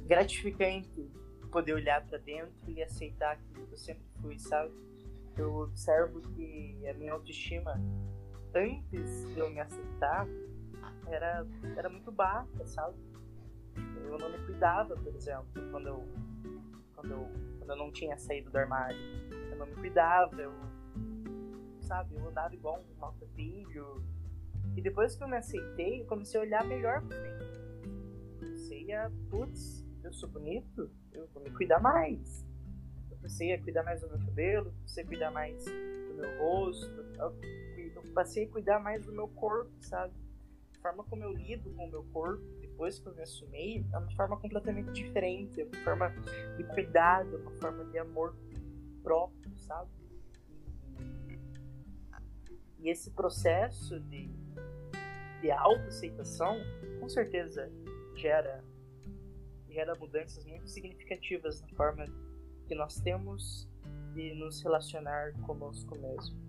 gratificante 0.07 1.13
poder 1.53 1.75
olhar 1.75 2.03
para 2.07 2.17
dentro 2.17 2.55
e 2.69 2.83
aceitar 2.83 3.33
aquilo 3.33 3.67
que 3.67 3.75
eu 3.75 3.77
sempre 3.77 4.07
fui, 4.23 4.39
sabe? 4.39 4.73
Eu 5.37 5.55
observo 5.57 6.23
que 6.23 6.89
a 6.89 6.95
minha 6.95 7.13
autoestima, 7.13 7.79
antes 8.55 9.35
de 9.35 9.39
eu 9.39 9.51
me 9.51 9.61
aceitar, 9.61 10.27
era, 11.07 11.47
era 11.77 11.91
muito 11.91 12.11
baixa, 12.11 12.65
sabe? 12.65 12.97
Eu 14.07 14.17
não 14.17 14.31
me 14.31 14.39
cuidava, 14.47 14.97
por 14.97 15.15
exemplo, 15.15 15.71
quando 15.71 15.87
eu, 15.87 16.09
quando 16.95 17.11
eu, 17.13 17.29
eu 17.71 17.77
não 17.77 17.91
tinha 17.91 18.17
saído 18.19 18.51
do 18.51 18.59
armário. 18.59 18.99
Eu 19.51 19.59
não 19.59 19.67
me 19.67 19.75
cuidava, 19.75 20.41
eu, 20.41 20.53
sabe? 21.83 22.15
Eu 22.15 22.29
andava 22.29 22.55
igual 22.55 22.81
um 22.81 23.01
maltrapilho, 23.01 24.03
e 24.77 24.83
depois 24.83 25.17
que 25.17 25.23
eu 25.23 25.29
me 25.29 25.37
aceitei, 25.37 26.01
eu 26.01 26.07
comecei 26.07 26.41
a 26.41 26.43
olhar 26.43 26.65
melhor 26.65 27.03
pra 27.03 27.21
mim. 27.21 27.31
Comecei 28.39 28.93
a, 28.93 29.11
putz, 29.29 29.85
eu 30.03 30.13
sou 30.13 30.29
bonito, 30.29 30.91
eu 31.13 31.27
vou 31.35 31.43
me 31.43 31.51
cuidar 31.51 31.81
mais. 31.81 32.47
passei 33.21 33.53
a 33.53 33.63
cuidar 33.63 33.83
mais 33.83 34.01
do 34.01 34.09
meu 34.09 34.19
cabelo, 34.19 34.73
comecei 34.73 35.05
a 35.05 35.07
cuidar 35.07 35.31
mais 35.31 35.65
do 35.65 36.15
meu 36.15 36.39
rosto, 36.39 36.87
eu, 37.19 37.35
eu 37.95 38.13
passei 38.15 38.45
a 38.45 38.49
cuidar 38.49 38.79
mais 38.79 39.05
do 39.05 39.13
meu 39.13 39.29
corpo, 39.29 39.71
sabe? 39.81 40.15
A 40.79 40.83
forma 40.83 41.05
como 41.05 41.23
eu 41.25 41.33
lido 41.33 41.71
com 41.75 41.85
o 41.85 41.91
meu 41.91 42.05
corpo 42.05 42.43
depois 42.81 42.99
que 42.99 43.09
eu 43.09 43.15
me 43.15 43.21
assumi 43.21 43.87
é 43.93 43.99
uma 43.99 44.11
forma 44.13 44.39
completamente 44.39 44.91
diferente, 44.93 45.61
é 45.61 45.65
uma 45.65 45.85
forma 45.85 46.15
de 46.57 46.65
cuidado, 46.65 47.37
uma 47.37 47.51
forma 47.61 47.85
de 47.85 47.99
amor 47.99 48.35
próprio, 49.03 49.55
sabe? 49.59 49.91
E 52.79 52.89
esse 52.89 53.11
processo 53.11 54.01
de, 54.01 54.31
de 55.43 55.51
autoaceitação, 55.51 56.57
com 56.99 57.07
certeza, 57.07 57.71
gera, 58.17 58.65
gera 59.69 59.95
mudanças 59.97 60.47
muito 60.47 60.71
significativas 60.71 61.61
na 61.61 61.69
forma 61.77 62.07
que 62.67 62.75
nós 62.75 62.99
temos 63.01 63.69
de 64.15 64.35
nos 64.37 64.63
relacionar 64.63 65.35
conosco 65.43 65.95
mesmo. 65.99 66.41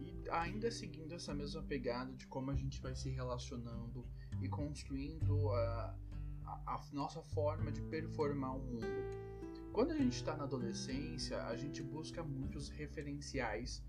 E 0.00 0.28
ainda 0.28 0.72
seguindo 0.72 1.14
essa 1.14 1.32
mesma 1.32 1.62
pegada 1.62 2.12
de 2.14 2.26
como 2.26 2.50
a 2.50 2.56
gente 2.56 2.82
vai 2.82 2.96
se 2.96 3.10
relacionando 3.10 4.04
e 4.40 4.48
construindo 4.48 5.50
a, 5.50 5.94
a, 6.44 6.74
a 6.74 6.80
nossa 6.92 7.22
forma 7.22 7.70
de 7.70 7.82
performar 7.82 8.56
o 8.56 8.60
mundo. 8.60 8.86
Quando 9.72 9.92
a 9.92 9.96
gente 9.96 10.14
está 10.14 10.36
na 10.36 10.44
adolescência, 10.44 11.42
a 11.44 11.56
gente 11.56 11.82
busca 11.82 12.22
muitos 12.22 12.68
referenciais 12.68 13.84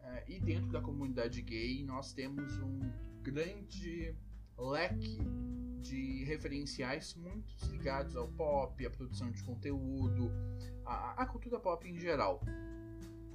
uh, 0.00 0.30
e 0.30 0.40
dentro 0.40 0.70
da 0.70 0.80
comunidade 0.80 1.42
gay 1.42 1.84
nós 1.84 2.12
temos 2.12 2.56
um 2.58 2.80
grande 3.22 4.16
leque 4.58 5.18
de 5.80 6.24
referenciais 6.24 7.14
muito 7.14 7.54
ligados 7.66 8.16
ao 8.16 8.28
pop, 8.28 8.84
à 8.84 8.90
produção 8.90 9.30
de 9.30 9.42
conteúdo, 9.44 10.30
à, 10.84 11.26
cultura 11.26 11.60
pop 11.60 11.88
em 11.88 11.98
geral. 11.98 12.40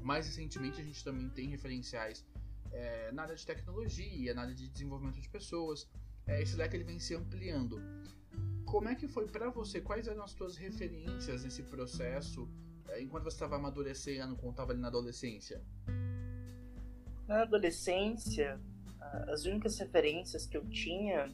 Mais 0.02 0.26
recentemente 0.26 0.82
a 0.82 0.84
gente 0.84 1.04
também 1.04 1.30
tem 1.30 1.48
referenciais 1.50 2.26
é, 2.72 3.12
na 3.12 3.24
área 3.24 3.36
de 3.36 3.46
tecnologia, 3.46 4.34
na 4.34 4.42
área 4.42 4.56
de 4.56 4.68
desenvolvimento 4.68 5.22
de 5.22 5.30
pessoas. 5.30 5.88
É, 6.28 6.42
esse 6.42 6.56
leque 6.56 6.76
ele 6.76 6.84
vem 6.84 7.00
se 7.00 7.16
ampliando. 7.16 7.82
Como 8.66 8.88
é 8.88 8.96
que 8.96 9.08
foi 9.08 9.28
para 9.28 9.50
você? 9.50 9.82
Quais 9.82 10.08
eram 10.08 10.24
as 10.24 10.32
suas 10.32 10.56
referências 10.56 11.44
nesse 11.44 11.64
processo 11.64 12.50
é, 12.90 13.02
enquanto 13.02 13.24
você 13.24 13.36
estava 13.36 13.56
amadurecendo, 13.56 14.36
quando 14.36 14.52
estava 14.52 14.72
ali 14.72 14.82
na 14.82 14.88
adolescência? 14.88 15.62
Na 17.28 17.44
adolescência, 17.44 18.60
as 19.28 19.46
únicas 19.46 19.78
referências 19.80 20.46
que 20.46 20.58
eu 20.58 20.66
tinha 20.70 21.30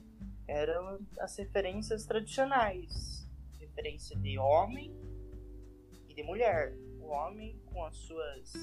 eram 0.48 1.00
as 1.20 1.38
referências 1.38 2.06
tradicionais, 2.06 3.28
referência 3.60 4.18
de 4.18 4.38
homem 4.38 4.96
e 6.08 6.14
de 6.14 6.24
mulher. 6.24 6.74
O 7.00 7.10
homem 7.10 7.60
com 7.66 7.86
as 7.86 7.96
suas, 7.98 8.54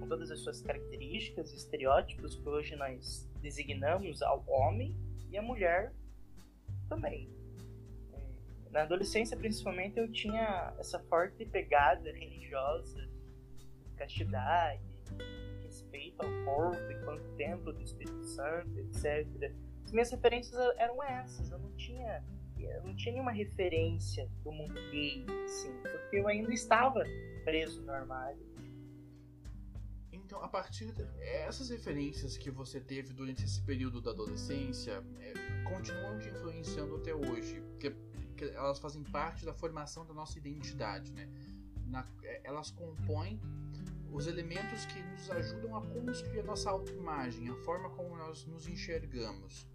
com 0.00 0.08
todas 0.08 0.30
as 0.30 0.40
suas 0.40 0.62
características, 0.62 1.52
estereótipos 1.52 2.36
que 2.36 2.48
hoje 2.48 2.76
nós 2.76 3.28
designamos 3.40 4.22
ao 4.22 4.44
homem 4.48 4.96
e 5.32 5.38
a 5.38 5.42
mulher 5.42 5.92
também. 6.88 7.28
Na 8.70 8.82
adolescência, 8.82 9.36
principalmente, 9.36 9.98
eu 9.98 10.10
tinha 10.10 10.74
essa 10.78 10.98
forte 11.00 11.44
pegada 11.46 12.12
religiosa, 12.12 13.08
castidade, 13.96 14.80
respeito 15.62 16.22
ao 16.22 16.44
corpo 16.44 16.92
enquanto 16.92 17.36
templo 17.36 17.72
do 17.72 17.82
Espírito 17.82 18.24
Santo, 18.24 18.78
etc. 18.78 19.52
As 19.84 19.92
minhas 19.92 20.10
referências 20.10 20.58
eram 20.78 21.02
essas, 21.02 21.50
eu 21.50 21.58
não 21.58 21.70
tinha, 21.76 22.24
eu 22.58 22.82
não 22.82 22.94
tinha 22.94 23.12
nenhuma 23.12 23.32
referência 23.32 24.28
do 24.42 24.52
mundo 24.52 24.74
gay, 24.90 25.24
assim, 25.44 25.72
porque 25.82 26.16
eu 26.16 26.28
ainda 26.28 26.52
estava 26.52 27.02
preso 27.44 27.82
no 27.82 27.92
armário. 27.92 28.51
Então, 30.32 30.42
a 30.42 30.48
partir 30.48 30.90
dessas 30.92 31.68
referências 31.68 32.38
que 32.38 32.50
você 32.50 32.80
teve 32.80 33.12
durante 33.12 33.44
esse 33.44 33.60
período 33.60 34.00
da 34.00 34.12
adolescência, 34.12 35.04
é, 35.20 35.34
continuam 35.62 36.18
te 36.18 36.30
influenciando 36.30 36.96
até 36.96 37.14
hoje, 37.14 37.60
porque 37.60 37.94
elas 38.54 38.78
fazem 38.78 39.02
parte 39.02 39.44
da 39.44 39.52
formação 39.52 40.06
da 40.06 40.14
nossa 40.14 40.38
identidade, 40.38 41.12
né? 41.12 41.28
Na, 41.86 42.08
é, 42.22 42.40
elas 42.44 42.70
compõem 42.70 43.38
os 44.10 44.26
elementos 44.26 44.86
que 44.86 45.02
nos 45.02 45.30
ajudam 45.30 45.76
a 45.76 45.82
construir 45.82 46.40
a 46.40 46.44
nossa 46.44 46.70
autoimagem, 46.70 47.50
a 47.50 47.56
forma 47.56 47.90
como 47.90 48.16
nós 48.16 48.46
nos 48.46 48.66
enxergamos. 48.66 49.68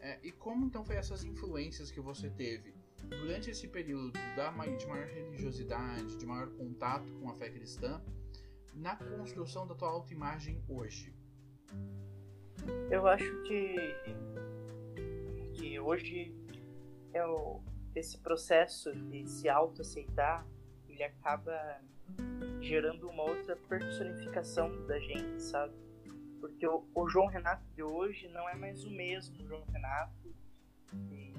É, 0.00 0.18
e 0.22 0.32
como 0.32 0.64
então 0.64 0.82
foi 0.82 0.96
essas 0.96 1.24
influências 1.24 1.90
que 1.90 2.00
você 2.00 2.30
teve 2.30 2.74
durante 3.10 3.50
esse 3.50 3.68
período 3.68 4.12
da, 4.34 4.50
de 4.50 4.86
maior 4.86 5.08
religiosidade, 5.08 6.16
de 6.16 6.24
maior 6.24 6.48
contato 6.52 7.12
com 7.20 7.28
a 7.28 7.34
fé 7.34 7.50
cristã, 7.50 8.02
na 8.74 8.96
construção 8.96 9.66
da 9.66 9.74
tua 9.74 9.88
autoimagem 9.88 10.62
hoje? 10.68 11.14
Eu 12.90 13.06
acho 13.06 13.42
que, 13.42 13.76
que 15.54 15.78
hoje 15.80 16.34
é 17.12 17.24
o, 17.26 17.60
esse 17.94 18.18
processo 18.18 18.92
de 18.92 19.26
se 19.26 19.48
autoaceitar, 19.48 20.46
ele 20.88 21.02
acaba 21.02 21.80
gerando 22.60 23.08
uma 23.08 23.22
outra 23.22 23.56
personificação 23.56 24.86
da 24.86 24.98
gente, 24.98 25.42
sabe? 25.42 25.74
Porque 26.40 26.66
o, 26.66 26.84
o, 26.94 27.08
João 27.08 27.26
Renato 27.26 27.64
de 27.74 27.82
hoje 27.82 28.28
não 28.28 28.48
é 28.48 28.54
mais 28.54 28.84
o 28.84 28.90
mesmo 28.90 29.46
João 29.46 29.64
Renato 29.64 30.34
de, 30.92 31.32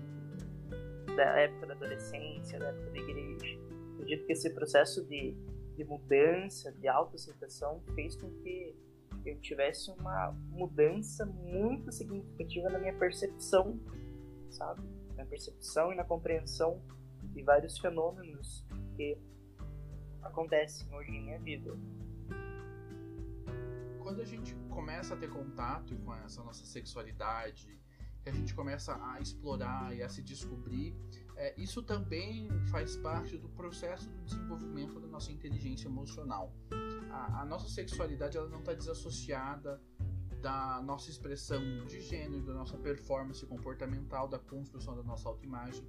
da 1.15 1.39
época 1.39 1.67
da 1.67 1.73
adolescência, 1.73 2.59
da 2.59 2.67
época 2.67 2.91
da 2.91 2.97
igreja. 2.97 3.55
Eu 3.55 3.93
acredito 3.93 4.25
que 4.25 4.33
esse 4.33 4.49
processo 4.51 5.05
de, 5.05 5.35
de 5.75 5.83
mudança, 5.83 6.71
de 6.71 6.88
autoaceitação, 6.88 7.81
fez 7.93 8.15
com 8.15 8.29
que 8.41 8.75
eu 9.25 9.39
tivesse 9.39 9.89
uma 9.91 10.31
mudança 10.49 11.25
muito 11.25 11.91
significativa 11.91 12.69
na 12.69 12.79
minha 12.79 12.93
percepção, 12.93 13.79
sabe? 14.49 14.81
Na 15.15 15.25
percepção 15.25 15.91
e 15.91 15.95
na 15.95 16.03
compreensão 16.03 16.81
de 17.23 17.41
vários 17.41 17.77
fenômenos 17.79 18.65
que 18.95 19.17
acontecem 20.21 20.93
hoje 20.93 21.11
em 21.11 21.23
minha 21.23 21.39
vida. 21.39 21.77
Quando 23.99 24.21
a 24.21 24.25
gente 24.25 24.53
começa 24.69 25.15
a 25.15 25.17
ter 25.17 25.29
contato 25.29 25.95
com 25.97 26.13
essa 26.13 26.43
nossa 26.43 26.63
sexualidade, 26.65 27.79
que 28.21 28.29
a 28.29 28.33
gente 28.33 28.53
começa 28.53 28.95
a 29.11 29.19
explorar 29.19 29.95
e 29.95 30.01
a 30.01 30.09
se 30.09 30.21
descobrir, 30.21 30.95
é, 31.37 31.53
isso 31.59 31.83
também 31.83 32.49
faz 32.69 32.95
parte 32.97 33.37
do 33.37 33.49
processo 33.49 34.09
do 34.09 34.23
desenvolvimento 34.23 34.99
da 34.99 35.07
nossa 35.07 35.31
inteligência 35.31 35.87
emocional. 35.87 36.53
A, 37.09 37.41
a 37.41 37.45
nossa 37.45 37.67
sexualidade 37.69 38.37
ela 38.37 38.47
não 38.47 38.59
está 38.59 38.73
desassociada 38.73 39.81
da 40.41 40.81
nossa 40.83 41.09
expressão 41.09 41.59
de 41.87 41.99
gênero, 41.99 42.45
da 42.45 42.53
nossa 42.53 42.77
performance 42.77 43.43
comportamental, 43.47 44.27
da 44.27 44.37
construção 44.37 44.95
da 44.95 45.03
nossa 45.03 45.27
autoimagem 45.27 45.83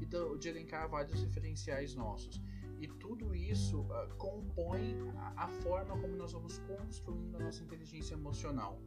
e 0.00 0.06
do, 0.06 0.36
de 0.38 0.48
elencar 0.48 0.88
vários 0.88 1.20
referenciais 1.20 1.94
nossos. 1.94 2.40
E 2.78 2.86
tudo 2.86 3.34
isso 3.34 3.80
uh, 3.80 4.14
compõe 4.16 4.96
a, 5.16 5.44
a, 5.44 5.48
forma 5.48 5.98
como 5.98 6.14
nós 6.14 6.32
vamos 6.32 6.58
construindo 6.58 7.36
a 7.36 7.40
nossa 7.40 7.62
inteligência 7.62 8.14
emocional. 8.14 8.80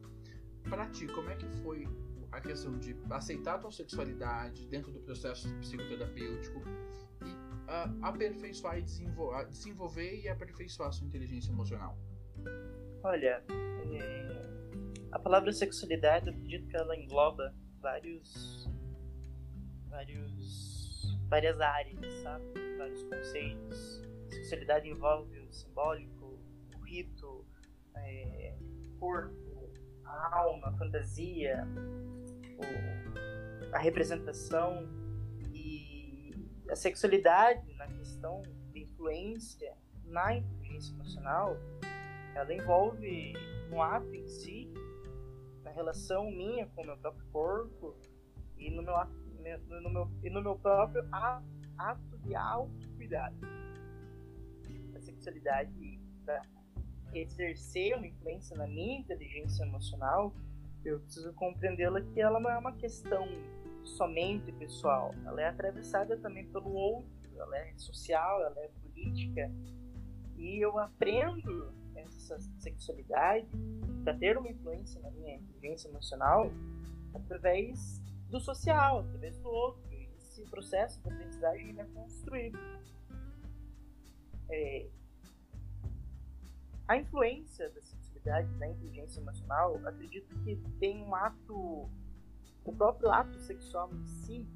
Para 0.69 0.87
ti, 0.87 1.07
como 1.07 1.29
é 1.29 1.35
que 1.35 1.49
foi 1.63 1.85
a 2.31 2.41
questão 2.41 2.77
de 2.77 2.95
aceitar 3.09 3.55
a 3.55 3.57
tua 3.59 3.71
sexualidade 3.71 4.67
dentro 4.67 4.91
do 4.91 4.99
processo 4.99 5.53
psicoterapêutico 5.59 6.61
e 7.23 7.25
uh, 7.25 8.05
aperfeiçoar 8.05 8.77
e 8.77 8.81
desenvolver, 8.81 9.45
desenvolver 9.47 10.21
e 10.21 10.29
aperfeiçoar 10.29 10.89
a 10.89 10.91
sua 10.91 11.07
inteligência 11.07 11.51
emocional? 11.51 11.97
Olha, 13.03 13.43
é... 13.49 14.49
a 15.11 15.19
palavra 15.19 15.51
sexualidade, 15.51 16.27
eu 16.27 16.33
acredito 16.33 16.67
que 16.67 16.77
ela 16.77 16.95
engloba 16.95 17.53
vários, 17.81 18.69
vários, 19.87 21.17
várias 21.29 21.59
áreas, 21.59 22.13
sabe? 22.21 22.43
vários 22.77 23.03
conceitos. 23.03 24.01
Sexualidade 24.29 24.89
envolve 24.89 25.39
o 25.39 25.53
simbólico, 25.53 26.39
o 26.75 26.79
rito, 26.85 27.45
é, 27.95 28.55
corpo, 28.99 29.48
a 30.09 30.37
alma, 30.37 30.69
a 30.69 30.71
fantasia, 30.73 31.67
o, 32.57 33.75
a 33.75 33.79
representação 33.79 34.87
e 35.53 36.33
a 36.69 36.75
sexualidade 36.75 37.73
na 37.75 37.87
questão 37.87 38.41
de 38.71 38.81
influência 38.81 39.73
na 40.09 40.35
inteligência 40.35 40.93
emocional, 40.93 41.55
ela 42.35 42.53
envolve 42.53 43.33
no 43.69 43.81
ato 43.81 44.13
em 44.13 44.27
si, 44.27 44.71
na 45.63 45.71
relação 45.71 46.29
minha 46.31 46.67
com 46.67 46.81
o 46.81 46.85
meu 46.85 46.97
próprio 46.97 47.25
corpo 47.31 47.95
e 48.57 48.69
no 48.71 48.81
meu, 48.81 48.95
no 49.81 49.89
meu, 49.89 50.11
e 50.23 50.29
no 50.29 50.41
meu 50.41 50.57
próprio 50.57 51.07
ato 51.11 52.17
de 52.23 52.35
autocuidado. 52.35 53.37
A 54.95 54.99
sexualidade, 54.99 55.99
para 56.25 56.41
exercer 57.13 57.95
uma 57.95 58.07
influência 58.07 58.55
na 58.57 58.67
minha 58.67 58.99
inteligência 58.99 59.63
emocional, 59.63 60.33
eu 60.83 60.99
preciso 60.99 61.33
compreendê-la 61.33 62.01
que 62.01 62.21
ela 62.21 62.39
não 62.39 62.49
é 62.49 62.57
uma 62.57 62.73
questão 62.73 63.27
somente 63.83 64.51
pessoal, 64.53 65.13
ela 65.25 65.41
é 65.41 65.47
atravessada 65.47 66.17
também 66.17 66.45
pelo 66.47 66.71
outro, 66.71 67.09
ela 67.35 67.57
é 67.57 67.73
social, 67.77 68.41
ela 68.41 68.59
é 68.59 68.69
política 68.81 69.51
E 70.37 70.63
eu 70.63 70.77
aprendo 70.77 71.73
essa 71.95 72.39
sexualidade 72.59 73.47
para 74.03 74.13
ter 74.17 74.37
uma 74.37 74.49
influência 74.49 75.01
na 75.01 75.11
minha 75.11 75.35
inteligência 75.35 75.89
emocional 75.89 76.51
através 77.13 78.01
do 78.29 78.39
social, 78.39 78.99
através 78.99 79.37
do 79.39 79.49
outro. 79.49 79.81
Esse 80.17 80.43
processo 80.45 81.01
de 81.01 81.09
aprendizagem 81.09 81.79
é 81.79 81.83
construído. 81.85 82.59
É, 84.49 84.87
a 86.89 86.97
influência 86.97 87.69
da 87.69 87.81
sexualidade 87.81 88.51
na 88.57 88.67
inteligência 88.67 89.21
emocional, 89.21 89.79
acredito 89.85 90.35
que 90.43 90.55
tem 90.79 91.03
um 91.03 91.13
ato, 91.13 91.87
o 92.65 92.73
próprio 92.75 93.11
ato 93.11 93.39
sexual 93.41 93.93
em 93.93 94.07
si, 94.07 94.47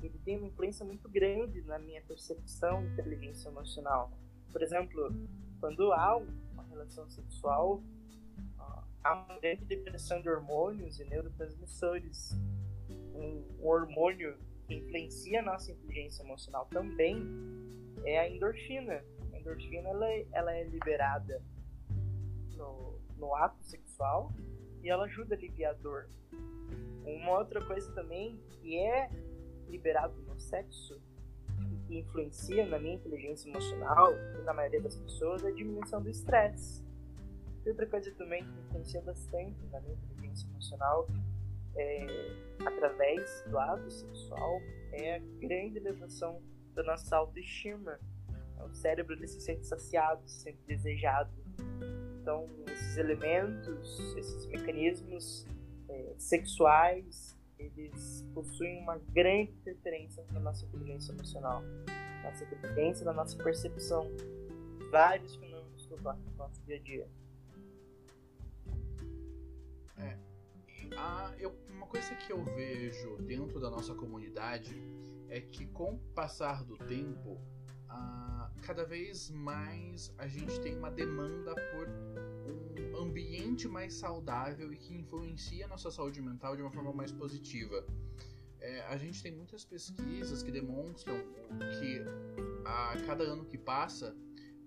ele 0.00 0.16
tem 0.24 0.38
uma 0.38 0.46
influência 0.46 0.86
muito 0.86 1.08
grande 1.08 1.62
na 1.62 1.76
minha 1.80 2.00
percepção 2.02 2.80
de 2.80 2.92
inteligência 2.92 3.48
emocional. 3.48 4.12
Por 4.52 4.62
exemplo, 4.62 5.10
quando 5.58 5.92
há 5.92 6.16
uma 6.16 6.62
relação 6.68 7.10
sexual, 7.10 7.82
há 9.02 9.14
uma 9.14 9.40
grande 9.40 9.64
depressão 9.64 10.22
de 10.22 10.28
hormônios 10.28 11.00
e 11.00 11.04
neurotransmissores. 11.06 12.38
Um, 12.88 13.44
um 13.60 13.66
hormônio 13.66 14.38
que 14.68 14.74
influencia 14.74 15.40
a 15.40 15.42
nossa 15.42 15.72
inteligência 15.72 16.22
emocional 16.22 16.66
também 16.66 17.20
é 18.04 18.20
a 18.20 18.28
endorfina. 18.28 19.04
A 19.32 19.38
endorfina 19.40 19.88
ela 19.88 20.06
é, 20.08 20.26
ela 20.32 20.52
é 20.52 20.62
liberada 20.64 21.42
no, 22.56 22.98
no 23.16 23.34
ato 23.34 23.62
sexual 23.62 24.32
e 24.82 24.90
ela 24.90 25.04
ajuda 25.04 25.34
a 25.34 25.38
aliviar 25.38 25.72
a 25.72 25.74
dor. 25.74 26.08
Uma 27.04 27.38
outra 27.38 27.64
coisa 27.64 27.92
também 27.92 28.40
que 28.48 28.78
é 28.78 29.10
liberado 29.68 30.20
no 30.22 30.38
sexo 30.38 31.00
e 31.70 31.76
que 31.86 31.98
influencia 31.98 32.66
na 32.66 32.78
minha 32.78 32.94
inteligência 32.94 33.48
emocional 33.48 34.12
e 34.38 34.42
na 34.42 34.52
maioria 34.52 34.80
das 34.80 34.96
pessoas 34.96 35.44
é 35.44 35.48
a 35.48 35.52
diminuição 35.52 36.02
do 36.02 36.08
estresse. 36.08 36.84
Outra 37.66 37.86
coisa 37.86 38.10
também 38.12 38.44
que 38.44 38.60
influencia 38.60 39.00
bastante 39.02 39.64
na 39.70 39.80
minha 39.80 39.94
inteligência 39.94 40.46
emocional 40.48 41.08
é, 41.76 42.06
através 42.64 43.42
do 43.48 43.58
ato 43.58 43.90
sexual 43.90 44.60
é 44.92 45.16
a 45.16 45.18
grande 45.40 45.78
elevação 45.78 46.42
da 46.74 46.82
nossa 46.82 47.16
autoestima. 47.16 47.98
O 48.58 48.74
cérebro 48.74 49.16
se 49.26 49.40
sente 49.40 49.66
saciado, 49.66 50.26
se 50.28 50.40
sente 50.40 50.58
desejado. 50.66 51.32
Então, 52.24 52.48
esses 52.72 52.96
elementos, 52.96 53.98
esses 54.16 54.46
mecanismos 54.46 55.46
é, 55.90 56.14
sexuais, 56.16 57.36
eles 57.58 58.26
possuem 58.32 58.80
uma 58.80 58.96
grande 58.96 59.52
interferência 59.52 60.24
na 60.32 60.40
nossa 60.40 60.64
inteligência 60.64 61.12
emocional, 61.12 61.62
nossa 62.22 62.44
inteligência, 62.44 63.04
na 63.04 63.12
nossa 63.12 63.36
percepção. 63.36 64.10
Vários 64.90 65.36
fenômenos 65.36 65.86
no 65.86 66.36
nosso 66.38 66.62
dia 66.62 66.76
a 66.76 66.78
dia. 66.78 67.08
É. 69.98 70.18
A, 70.96 71.34
eu, 71.38 71.54
uma 71.68 71.86
coisa 71.86 72.14
que 72.14 72.32
eu 72.32 72.42
vejo 72.42 73.18
dentro 73.18 73.60
da 73.60 73.68
nossa 73.68 73.94
comunidade 73.94 74.74
é 75.28 75.42
que 75.42 75.66
com 75.66 75.96
o 75.96 75.98
passar 76.14 76.64
do 76.64 76.78
tempo 76.78 77.38
uh, 77.94 78.60
cada 78.62 78.84
vez 78.84 79.30
mais 79.30 80.12
a 80.18 80.26
gente 80.26 80.60
tem 80.60 80.76
uma 80.76 80.90
demanda 80.90 81.54
por 81.72 81.88
um 82.92 83.02
ambiente 83.02 83.68
mais 83.68 83.94
saudável 83.94 84.72
e 84.72 84.76
que 84.76 84.94
influencia 84.94 85.66
a 85.66 85.68
nossa 85.68 85.90
saúde 85.90 86.20
mental 86.20 86.56
de 86.56 86.62
uma 86.62 86.70
forma 86.70 86.92
mais 86.92 87.12
positiva. 87.12 87.84
É, 88.60 88.80
a 88.86 88.96
gente 88.96 89.22
tem 89.22 89.32
muitas 89.32 89.64
pesquisas 89.64 90.42
que 90.42 90.50
demonstram 90.50 91.16
que 91.78 92.00
a 92.64 92.96
cada 93.06 93.24
ano 93.24 93.44
que 93.44 93.58
passa, 93.58 94.16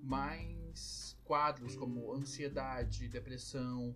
mais 0.04 1.18
quadros 1.24 1.76
como 1.76 2.14
ansiedade, 2.14 3.10
depressão, 3.10 3.96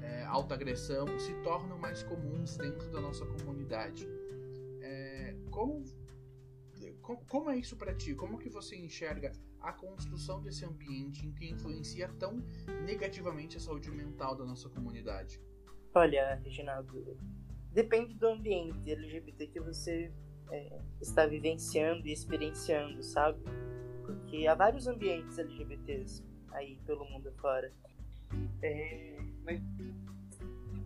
é, 0.00 0.24
alta 0.24 0.54
agressão 0.54 1.06
se 1.18 1.32
tornam 1.42 1.78
mais 1.78 2.02
comuns 2.02 2.56
dentro 2.56 2.90
da 2.90 3.00
nossa 3.00 3.24
comunidade. 3.26 4.08
É, 4.80 5.36
como 5.50 5.84
como 7.28 7.50
é 7.50 7.58
isso 7.58 7.76
para 7.76 7.94
ti? 7.94 8.14
Como 8.14 8.38
que 8.38 8.48
você 8.48 8.76
enxerga 8.76 9.32
a 9.60 9.72
construção 9.72 10.42
desse 10.42 10.64
ambiente 10.64 11.26
em 11.26 11.32
que 11.32 11.50
influencia 11.50 12.08
tão 12.18 12.42
negativamente 12.84 13.56
a 13.56 13.60
saúde 13.60 13.90
mental 13.90 14.34
da 14.34 14.44
nossa 14.44 14.68
comunidade? 14.70 15.40
Olha, 15.94 16.36
Reginaldo, 16.42 17.16
depende 17.72 18.14
do 18.14 18.26
ambiente 18.26 18.90
LGBT 18.90 19.46
que 19.48 19.60
você 19.60 20.12
é, 20.50 20.80
está 21.00 21.26
vivenciando 21.26 22.06
e 22.06 22.12
experienciando, 22.12 23.02
sabe? 23.02 23.38
Porque 24.04 24.46
há 24.46 24.54
vários 24.54 24.86
ambientes 24.86 25.38
LGBTs 25.38 26.24
aí 26.52 26.78
pelo 26.86 27.04
mundo 27.04 27.30
fora. 27.32 27.72
É, 28.62 29.18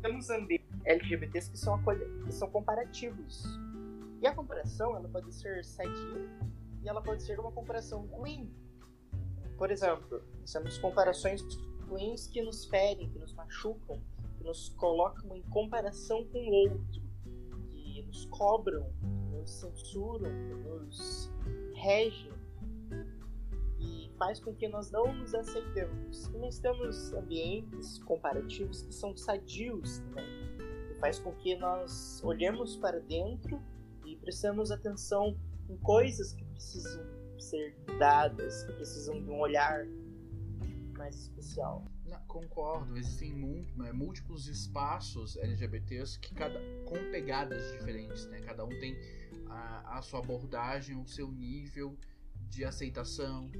temos 0.02 0.28
ambientes 0.30 0.68
LGBTs 0.84 1.50
que 1.50 1.58
são, 1.58 1.80
que 2.24 2.32
são 2.32 2.50
comparativos 2.50 3.44
e 4.20 4.26
a 4.26 4.34
comparação, 4.34 4.96
ela 4.96 5.08
pode 5.08 5.32
ser 5.32 5.64
sadia 5.64 6.28
e 6.82 6.88
ela 6.88 7.00
pode 7.02 7.22
ser 7.22 7.38
uma 7.38 7.52
comparação 7.52 8.06
ruim. 8.06 8.52
Por 9.56 9.70
exemplo, 9.70 10.22
temos 10.52 10.78
comparações 10.78 11.42
ruins 11.88 12.26
que 12.26 12.42
nos 12.42 12.66
ferem, 12.66 13.10
que 13.10 13.18
nos 13.18 13.32
machucam, 13.34 14.00
que 14.36 14.44
nos 14.44 14.70
colocam 14.70 15.36
em 15.36 15.42
comparação 15.42 16.24
com 16.26 16.38
o 16.38 16.52
outro, 16.52 17.02
que 17.72 18.02
nos 18.02 18.26
cobram, 18.26 18.92
que 19.00 19.36
nos 19.36 19.50
censuram, 19.50 20.30
que 20.30 20.54
nos 20.54 21.32
regem 21.74 22.32
e 23.78 24.10
faz 24.18 24.40
com 24.40 24.52
que 24.54 24.68
nós 24.68 24.90
não 24.90 25.12
nos 25.14 25.34
aceitemos. 25.34 26.26
E 26.26 26.38
nós 26.38 26.58
temos 26.58 27.12
ambientes 27.12 27.98
comparativos 28.00 28.82
que 28.82 28.92
são 28.92 29.16
sadios 29.16 29.98
também, 29.98 30.58
que 30.88 30.94
faz 31.00 31.20
com 31.20 31.32
que 31.32 31.56
nós 31.56 32.20
olhemos 32.24 32.76
para 32.76 33.00
dentro 33.00 33.60
prestamos 34.28 34.70
atenção 34.70 35.34
em 35.70 35.76
coisas 35.78 36.34
que 36.34 36.44
precisam 36.44 37.02
ser 37.38 37.74
dadas, 37.98 38.62
que 38.64 38.74
precisam 38.74 39.22
de 39.22 39.30
um 39.30 39.40
olhar 39.40 39.86
mais 40.98 41.16
especial. 41.16 41.82
Não, 42.04 42.20
concordo, 42.26 42.94
existem 42.98 43.32
né, 43.74 43.90
múltiplos 43.90 44.46
espaços 44.46 45.34
LGBTs 45.38 46.20
que 46.20 46.34
cada 46.34 46.60
com 46.84 46.96
pegadas 47.10 47.72
diferentes, 47.72 48.26
né? 48.26 48.42
Cada 48.42 48.66
um 48.66 48.68
tem 48.68 48.94
a, 49.48 49.96
a 49.96 50.02
sua 50.02 50.18
abordagem, 50.18 51.00
o 51.00 51.06
seu 51.06 51.32
nível 51.32 51.96
de 52.50 52.66
aceitação. 52.66 53.50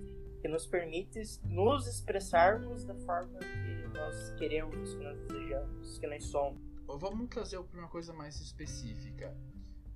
Que 0.43 0.49
nos 0.49 0.67
permite 0.67 1.23
nos 1.45 1.87
expressarmos 1.87 2.85
da 2.85 2.95
forma 2.95 3.39
que 3.39 3.89
nós 3.99 4.33
queremos, 4.33 4.93
que 4.93 5.03
nós 5.03 5.19
desejamos, 5.21 5.99
que 5.99 6.07
nós 6.07 6.25
somos. 6.27 6.61
Vamos 6.87 7.27
trazer 7.31 7.59
para 7.63 7.81
uma 7.81 7.89
coisa 7.89 8.13
mais 8.13 8.39
específica. 8.39 9.35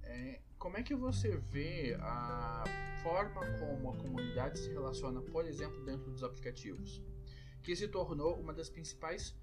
É, 0.04 0.40
como 0.62 0.77
é 0.77 0.83
que 0.85 0.94
você 0.94 1.37
vê 1.51 1.96
a 1.98 2.62
forma 3.03 3.40
como 3.59 3.90
a 3.90 3.96
comunidade 3.96 4.61
se 4.61 4.70
relaciona, 4.70 5.20
por 5.20 5.44
exemplo, 5.44 5.85
dentro 5.85 6.09
dos 6.09 6.22
aplicativos? 6.22 7.03
Que 7.64 7.75
se 7.75 7.88
tornou 7.88 8.38
uma 8.38 8.53
das 8.53 8.70
principais 8.70 9.37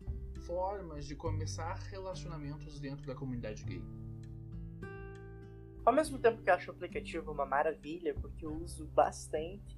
formas 0.48 1.04
de 1.06 1.18
começar 1.18 1.78
relacionamentos 1.92 2.80
dentro 2.80 3.06
da 3.06 3.14
comunidade 3.14 3.66
gay. 3.66 3.84
Ao 5.84 5.92
mesmo 5.92 6.18
tempo 6.20 6.42
que 6.42 6.50
eu 6.50 6.54
acho 6.54 6.72
o 6.72 6.74
aplicativo 6.74 7.34
uma 7.34 7.46
maravilha, 7.46 8.14
porque 8.14 8.46
eu 8.46 8.54
uso 8.54 8.86
bastante, 8.88 9.78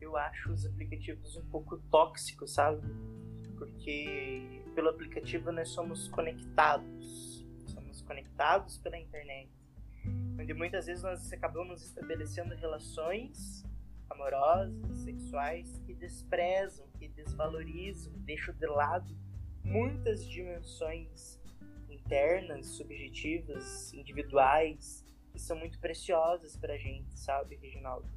eu 0.00 0.16
acho 0.16 0.50
os 0.50 0.64
aplicativos 0.64 1.36
um 1.36 1.44
pouco 1.50 1.76
tóxicos, 1.90 2.54
sabe? 2.54 2.88
Porque 3.58 4.62
pelo 4.74 4.88
aplicativo 4.88 5.52
nós 5.52 5.68
somos 5.68 6.08
conectados. 6.08 7.46
Somos 7.66 8.00
conectados 8.00 8.78
pela 8.78 8.96
internet 8.96 9.59
onde 10.38 10.54
muitas 10.54 10.86
vezes 10.86 11.02
nós 11.02 11.32
acabamos 11.32 11.82
estabelecendo 11.82 12.54
relações 12.54 13.64
amorosas, 14.08 14.98
sexuais 14.98 15.80
que 15.86 15.94
desprezam, 15.94 16.86
que 16.98 17.08
desvalorizam, 17.08 18.12
deixam 18.18 18.54
de 18.54 18.66
lado 18.66 19.16
muitas 19.64 20.26
dimensões 20.26 21.40
internas, 21.88 22.66
subjetivas, 22.66 23.92
individuais, 23.94 25.04
que 25.32 25.38
são 25.38 25.56
muito 25.56 25.78
preciosas 25.78 26.56
pra 26.56 26.76
gente, 26.76 27.16
sabe, 27.18 27.56
Reginaldo? 27.56 28.08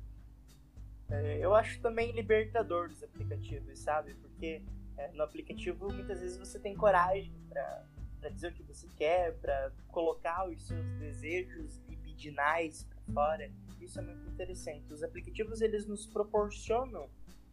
É, 1.09 1.37
eu 1.39 1.53
acho 1.53 1.79
também 1.79 2.11
libertador 2.11 2.89
dos 2.89 3.03
aplicativos, 3.03 3.79
sabe? 3.79 4.15
Porque 4.15 4.63
é, 4.97 5.11
no 5.11 5.23
aplicativo 5.23 5.91
muitas 5.91 6.21
vezes 6.21 6.37
você 6.37 6.59
tem 6.59 6.75
coragem 6.75 7.31
para 7.49 7.85
dizer 8.29 8.51
o 8.51 8.53
que 8.53 8.63
você 8.63 8.87
quer, 8.97 9.33
para 9.39 9.71
colocar 9.89 10.47
os 10.49 10.67
seus 10.67 10.85
desejos 10.99 11.81
libidinais 11.87 12.83
para 12.83 13.13
fora. 13.13 13.51
Isso 13.81 13.99
é 13.99 14.01
muito 14.01 14.29
interessante. 14.29 14.93
Os 14.93 15.03
aplicativos 15.03 15.61
eles 15.61 15.85
nos 15.85 16.05
proporcionam 16.05 17.09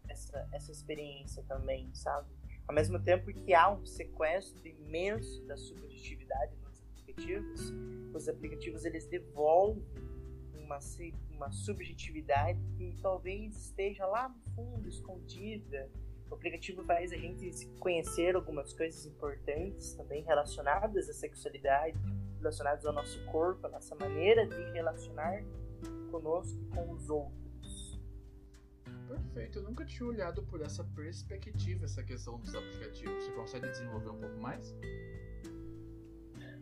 essa, 0.09 0.48
essa 0.52 0.72
experiência 0.72 1.42
também, 1.44 1.92
sabe? 1.94 2.28
Ao 2.66 2.74
mesmo 2.74 3.02
tempo 3.02 3.33
que 3.33 3.52
há 3.52 3.70
um 3.70 3.85
sequestro 3.85 4.66
imenso 4.66 5.44
da 5.46 5.56
subjetividade 5.56 6.54
nos 6.56 6.80
aplicativos, 6.80 7.72
os 8.14 8.28
aplicativos 8.28 8.85
eles 8.85 9.06
devolvem 9.06 9.85
uma, 10.54 10.78
uma 11.30 11.50
subjetividade 11.50 12.61
que 12.76 12.96
talvez 13.02 13.56
esteja 13.56 14.06
lá 14.06 14.28
no 14.28 14.54
fundo, 14.54 14.88
escondida. 14.88 15.90
O 16.30 16.34
aplicativo 16.34 16.84
faz 16.84 17.12
a 17.12 17.16
gente 17.16 17.66
conhecer 17.78 18.36
algumas 18.36 18.72
coisas 18.72 19.04
importantes 19.04 19.94
também 19.94 20.22
relacionadas 20.22 21.08
à 21.08 21.12
sexualidade, 21.12 21.98
relacionadas 22.38 22.86
ao 22.86 22.92
nosso 22.92 23.22
corpo, 23.26 23.66
à 23.66 23.70
nossa 23.70 23.94
maneira 23.96 24.46
de 24.46 24.62
relacionar 24.72 25.42
conosco 26.10 26.58
e 26.62 26.66
com 26.74 26.92
os 26.92 27.10
outros. 27.10 28.00
Perfeito, 29.08 29.58
eu 29.58 29.62
nunca 29.64 29.84
tinha 29.84 30.08
olhado 30.08 30.42
por 30.44 30.62
essa 30.62 30.84
perspectiva, 30.84 31.84
essa 31.84 32.02
questão 32.04 32.38
dos 32.38 32.54
aplicativos. 32.54 33.24
Você 33.24 33.32
consegue 33.32 33.68
desenvolver 33.68 34.10
um 34.10 34.20
pouco 34.20 34.36
mais? 34.38 34.72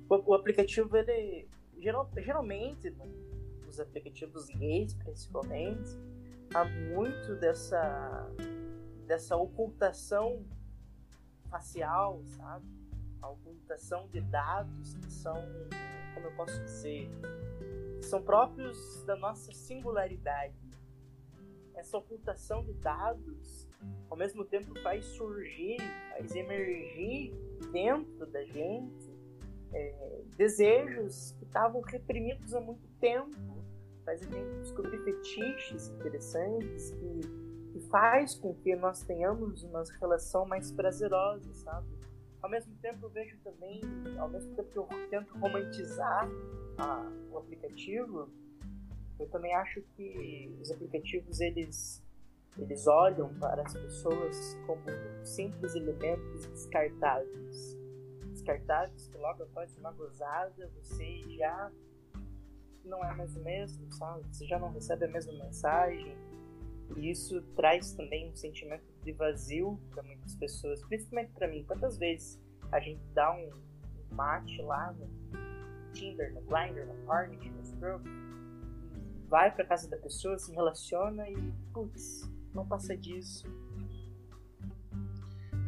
O, 0.09 0.31
o 0.31 0.35
aplicativo, 0.35 0.97
ele 0.97 1.47
geral, 1.79 2.11
geralmente, 2.17 2.91
nos 3.65 3.79
aplicativos 3.79 4.47
gays 4.49 4.95
principalmente, 4.95 5.91
há 6.55 6.65
muito 6.65 7.37
dessa, 7.37 8.31
dessa 9.09 9.37
ocultação 9.37 10.45
facial, 11.51 12.23
sabe? 12.37 12.67
A 13.23 13.31
ocultação 13.31 14.07
de 14.09 14.21
dados 14.21 14.95
que 14.99 15.11
são, 15.11 15.35
como 16.15 16.27
eu 16.27 16.37
posso 16.37 16.63
dizer, 16.63 17.11
são 18.03 18.23
próprios 18.23 19.03
da 19.05 19.17
nossa 19.17 19.53
singularidade. 19.53 20.55
Essa 21.75 21.97
ocultação 21.97 22.63
de 22.65 22.75
dados, 22.75 23.67
ao 24.11 24.17
mesmo 24.17 24.45
tempo, 24.45 24.79
faz 24.83 25.05
surgir, 25.07 25.79
faz 26.11 26.35
emergir 26.37 27.33
dentro 27.73 28.27
da 28.27 28.45
gente 28.45 29.19
é, 29.73 30.23
desejos 30.37 31.33
que 31.39 31.45
estavam 31.45 31.81
reprimidos 31.81 32.55
há 32.55 32.61
muito 32.61 32.87
tempo. 33.01 33.37
Faz 34.05 34.23
a 34.23 34.31
gente 34.31 34.61
descobrir 34.61 34.99
fetiches 35.05 35.89
interessantes 35.89 36.91
que, 36.91 37.48
faz 37.91 38.35
com 38.35 38.55
que 38.55 38.75
nós 38.77 39.03
tenhamos 39.03 39.63
uma 39.65 39.83
relação 40.01 40.47
mais 40.47 40.71
prazerosa, 40.73 41.53
sabe? 41.55 41.87
Ao 42.43 42.51
mesmo 42.51 42.75
tempo 42.77 43.07
eu 43.07 43.11
vejo 43.11 43.37
também, 43.39 43.81
ao 44.19 44.29
mesmo 44.29 44.55
tempo 44.55 44.69
que 44.71 44.79
eu 44.79 44.89
tento 45.11 45.37
romantizar 45.39 46.29
a, 46.79 47.11
o 47.31 47.39
aplicativo, 47.39 48.29
eu 49.19 49.29
também 49.29 49.55
acho 49.55 49.83
que 49.97 50.57
os 50.61 50.71
aplicativos 50.71 51.41
eles 51.41 52.05
eles 52.57 52.89
olham 52.89 53.33
para 53.39 53.63
as 53.63 53.73
pessoas 53.73 54.59
como 54.67 54.83
simples 55.25 55.77
elementos 55.77 56.45
descartáveis 56.47 57.79
descartáveis 58.49 59.09
que 59.09 59.19
logo 59.19 59.43
após 59.43 59.77
uma 59.77 59.93
gozada 59.93 60.71
você 60.75 61.23
já 61.37 61.71
não 62.85 63.05
é 63.05 63.15
mais 63.15 63.37
o 63.37 63.41
mesmo, 63.41 63.93
sabe? 63.93 64.25
Você 64.33 64.47
já 64.47 64.59
não 64.59 64.73
recebe 64.73 65.05
a 65.05 65.09
mesma 65.09 65.33
mensagem. 65.33 66.17
E 66.97 67.11
isso 67.11 67.43
traz 67.55 67.93
também 67.93 68.31
um 68.31 68.35
sentimento 68.35 68.85
de 69.05 69.13
vazio 69.13 69.79
para 69.91 70.03
muitas 70.03 70.35
pessoas, 70.37 70.83
principalmente 70.85 71.33
para 71.33 71.49
mim. 71.49 71.65
Quantas 71.65 71.99
vezes 71.99 72.41
a 72.73 72.81
gente 72.81 73.03
dá 73.15 73.33
um, 73.33 73.51
mate 74.11 74.61
lá 74.63 74.93
no 74.93 75.09
Tinder, 75.93 76.33
no 76.35 76.41
Grindr, 76.43 76.87
no 76.87 77.11
Hornet, 77.11 77.51
no 77.51 77.65
Scrub, 77.65 78.05
vai 79.29 79.55
para 79.55 79.65
casa 79.65 79.89
da 79.89 79.97
pessoa, 79.99 80.39
se 80.39 80.53
relaciona 80.53 81.29
e, 81.29 81.37
putz, 81.73 82.29
não 82.55 82.67
passa 82.67 82.97
disso 82.97 83.47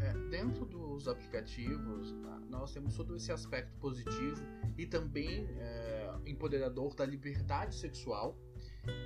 é, 0.00 0.12
dentro 0.30 0.64
dos 0.64 1.06
aplicativos, 1.06 2.12
tá, 2.22 2.40
nós 2.48 2.72
temos 2.72 2.96
todo 2.96 3.14
esse 3.16 3.30
aspecto 3.30 3.76
positivo 3.78 4.42
e 4.76 4.86
também 4.86 5.46
é, 5.58 6.10
empoderador 6.26 6.94
da 6.94 7.04
liberdade 7.04 7.74
sexual, 7.74 8.36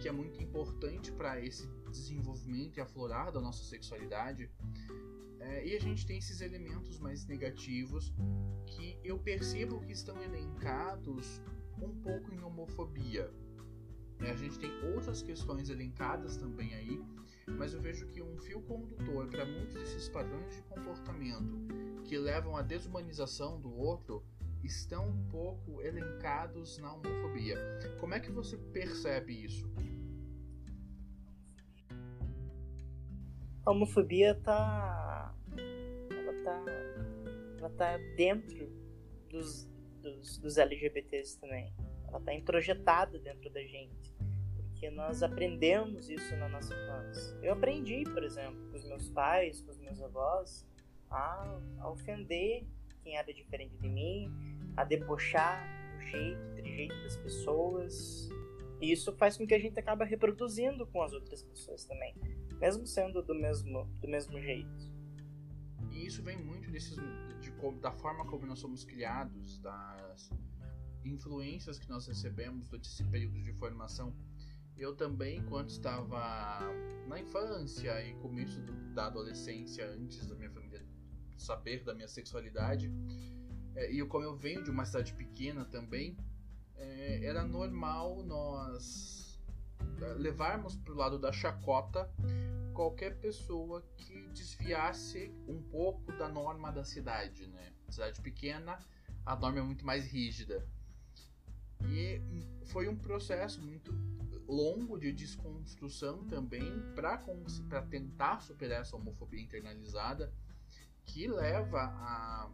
que 0.00 0.08
é 0.08 0.12
muito 0.12 0.42
importante 0.42 1.12
para 1.12 1.40
esse 1.40 1.66
desenvolvimento 1.90 2.78
e 2.78 2.80
aflorar 2.80 3.32
da 3.32 3.40
nossa 3.40 3.64
sexualidade. 3.64 4.50
É, 5.40 5.66
e 5.66 5.76
a 5.76 5.80
gente 5.80 6.06
tem 6.06 6.18
esses 6.18 6.40
elementos 6.40 6.98
mais 6.98 7.26
negativos 7.26 8.12
que 8.66 8.98
eu 9.04 9.18
percebo 9.18 9.80
que 9.80 9.92
estão 9.92 10.20
elencados 10.22 11.40
um 11.80 11.94
pouco 12.00 12.32
em 12.32 12.42
homofobia. 12.42 13.30
É, 14.20 14.30
a 14.30 14.36
gente 14.36 14.58
tem 14.58 14.70
outras 14.94 15.22
questões 15.22 15.68
elencadas 15.68 16.36
também 16.36 16.72
aí 16.74 17.04
mas 17.46 17.74
eu 17.74 17.80
vejo 17.80 18.06
que 18.06 18.22
um 18.22 18.36
fio 18.38 18.60
condutor 18.62 19.28
para 19.28 19.44
muitos 19.44 19.74
desses 19.74 20.08
padrões 20.08 20.54
de 20.54 20.62
comportamento 20.62 21.58
que 22.04 22.18
levam 22.18 22.56
à 22.56 22.62
desumanização 22.62 23.60
do 23.60 23.72
outro 23.74 24.24
estão 24.64 25.08
um 25.08 25.28
pouco 25.28 25.82
elencados 25.82 26.78
na 26.78 26.92
homofobia. 26.92 27.56
Como 28.00 28.14
é 28.14 28.20
que 28.20 28.30
você 28.30 28.56
percebe 28.56 29.44
isso? 29.44 29.68
A 33.64 33.70
homofobia 33.70 34.34
tá 34.34 35.34
ela 36.10 36.44
tá 36.44 36.64
ela 37.58 37.70
tá 37.70 37.96
dentro 38.16 38.70
dos, 39.30 39.68
dos, 40.02 40.38
dos 40.38 40.58
LGBTs 40.58 41.38
também. 41.38 41.72
Ela 42.08 42.20
tá 42.20 42.34
introjetada 42.34 43.18
dentro 43.18 43.50
da 43.50 43.62
gente 43.62 44.14
porque 44.84 44.90
nós 44.90 45.22
aprendemos 45.22 46.10
isso 46.10 46.36
na 46.36 46.48
nossa 46.48 46.74
infância. 46.74 47.38
Eu 47.42 47.54
aprendi, 47.54 48.04
por 48.04 48.22
exemplo, 48.22 48.70
com 48.70 48.76
os 48.76 48.84
meus 48.84 49.08
pais, 49.08 49.62
com 49.62 49.70
os 49.70 49.78
meus 49.78 50.02
avós, 50.02 50.66
a, 51.10 51.58
a 51.78 51.88
ofender 51.88 52.66
quem 53.02 53.16
era 53.16 53.32
diferente 53.32 53.76
de 53.78 53.88
mim, 53.88 54.30
a 54.76 54.84
debochar 54.84 55.66
do 55.94 56.00
jeito, 56.02 56.62
do 56.62 56.68
jeito 56.68 56.94
das 57.02 57.16
pessoas. 57.16 58.28
E 58.80 58.92
isso 58.92 59.12
faz 59.12 59.36
com 59.36 59.46
que 59.46 59.54
a 59.54 59.58
gente 59.58 59.78
acabe 59.78 60.04
reproduzindo 60.04 60.86
com 60.86 61.02
as 61.02 61.12
outras 61.12 61.42
pessoas 61.42 61.84
também, 61.84 62.14
mesmo 62.60 62.86
sendo 62.86 63.22
do 63.22 63.34
mesmo, 63.34 63.84
do 64.00 64.08
mesmo 64.08 64.40
jeito. 64.40 64.92
E 65.90 66.06
isso 66.06 66.22
vem 66.22 66.36
muito 66.36 66.70
desses, 66.70 66.96
de, 67.40 67.50
da 67.80 67.92
forma 67.92 68.26
como 68.26 68.46
nós 68.46 68.58
somos 68.58 68.84
criados, 68.84 69.58
das 69.58 70.30
influências 71.04 71.78
que 71.78 71.88
nós 71.88 72.06
recebemos 72.06 72.68
durante 72.68 72.88
esse 72.88 73.04
período 73.04 73.40
de 73.42 73.52
formação 73.52 74.14
eu 74.76 74.94
também, 74.94 75.42
quando 75.44 75.68
estava 75.68 76.60
na 77.06 77.20
infância 77.20 78.04
e 78.04 78.14
começo 78.14 78.60
da 78.92 79.06
adolescência, 79.06 79.88
antes 79.90 80.26
da 80.26 80.34
minha 80.34 80.50
família 80.50 80.84
saber 81.36 81.84
da 81.84 81.94
minha 81.94 82.08
sexualidade, 82.08 82.92
é, 83.76 83.90
e 83.90 84.04
como 84.06 84.24
eu 84.24 84.36
venho 84.36 84.62
de 84.62 84.70
uma 84.70 84.84
cidade 84.84 85.12
pequena 85.14 85.64
também, 85.64 86.16
é, 86.76 87.24
era 87.24 87.44
normal 87.44 88.22
nós 88.22 89.40
é, 90.00 90.14
levarmos 90.14 90.76
para 90.76 90.92
o 90.92 90.96
lado 90.96 91.18
da 91.18 91.32
chacota 91.32 92.10
qualquer 92.72 93.18
pessoa 93.20 93.82
que 93.96 94.28
desviasse 94.28 95.32
um 95.46 95.62
pouco 95.62 96.12
da 96.12 96.28
norma 96.28 96.72
da 96.72 96.84
cidade, 96.84 97.46
né? 97.46 97.72
Cidade 97.88 98.20
pequena, 98.20 98.78
a 99.24 99.36
norma 99.36 99.60
é 99.60 99.62
muito 99.62 99.86
mais 99.86 100.06
rígida. 100.06 100.66
E 101.88 102.20
foi 102.66 102.88
um 102.88 102.96
processo 102.96 103.62
muito 103.62 103.92
longo 104.48 104.98
de 104.98 105.12
desconstrução 105.12 106.24
também 106.26 106.64
para 106.94 107.82
tentar 107.82 108.40
superar 108.40 108.80
essa 108.80 108.96
homofobia 108.96 109.40
internalizada 109.40 110.32
que 111.04 111.26
leva 111.28 111.80
a 111.80 112.50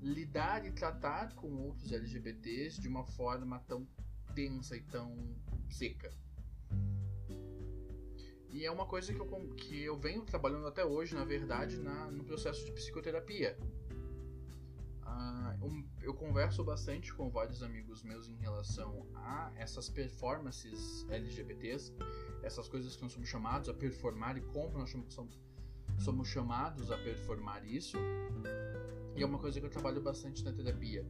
lidar 0.00 0.64
e 0.66 0.72
tratar 0.72 1.34
com 1.34 1.50
outros 1.56 1.92
LGBTs 1.92 2.80
de 2.80 2.88
uma 2.88 3.04
forma 3.04 3.58
tão 3.60 3.86
tensa 4.34 4.76
e 4.76 4.82
tão 4.82 5.16
seca. 5.70 6.10
E 8.50 8.64
é 8.64 8.70
uma 8.70 8.86
coisa 8.86 9.12
que 9.12 9.20
eu, 9.20 9.26
que 9.56 9.82
eu 9.82 9.96
venho 9.98 10.22
trabalhando 10.22 10.66
até 10.66 10.84
hoje, 10.84 11.14
na 11.14 11.24
verdade, 11.24 11.76
na, 11.80 12.10
no 12.10 12.22
processo 12.24 12.64
de 12.64 12.72
psicoterapia. 12.72 13.58
Um, 15.64 15.82
eu 16.02 16.12
converso 16.12 16.62
bastante 16.62 17.12
com 17.14 17.30
vários 17.30 17.62
amigos 17.62 18.02
meus 18.02 18.28
em 18.28 18.36
relação 18.36 19.06
a 19.14 19.50
essas 19.56 19.88
performances 19.88 21.06
LGBTs, 21.08 21.94
essas 22.42 22.68
coisas 22.68 22.94
que 22.94 23.02
nós 23.02 23.12
somos 23.12 23.28
chamados 23.28 23.68
a 23.68 23.74
performar 23.74 24.36
e 24.36 24.42
como 24.42 24.78
nós 24.78 24.90
somos, 24.90 25.40
somos 25.98 26.28
chamados 26.28 26.90
a 26.90 26.98
performar 26.98 27.64
isso. 27.64 27.96
E 29.16 29.22
é 29.22 29.26
uma 29.26 29.38
coisa 29.38 29.60
que 29.60 29.66
eu 29.66 29.70
trabalho 29.70 30.00
bastante 30.00 30.44
na 30.44 30.52
terapia, 30.52 31.06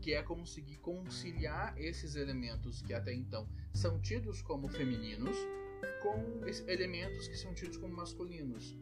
que 0.00 0.12
é 0.12 0.22
conseguir 0.22 0.76
conciliar 0.78 1.74
esses 1.78 2.14
elementos 2.14 2.82
que 2.82 2.92
até 2.92 3.14
então 3.14 3.48
são 3.72 4.00
tidos 4.00 4.42
como 4.42 4.68
femininos 4.68 5.36
com 6.02 6.40
elementos 6.66 7.28
que 7.28 7.36
são 7.36 7.54
tidos 7.54 7.76
como 7.76 7.94
masculinos. 7.94 8.76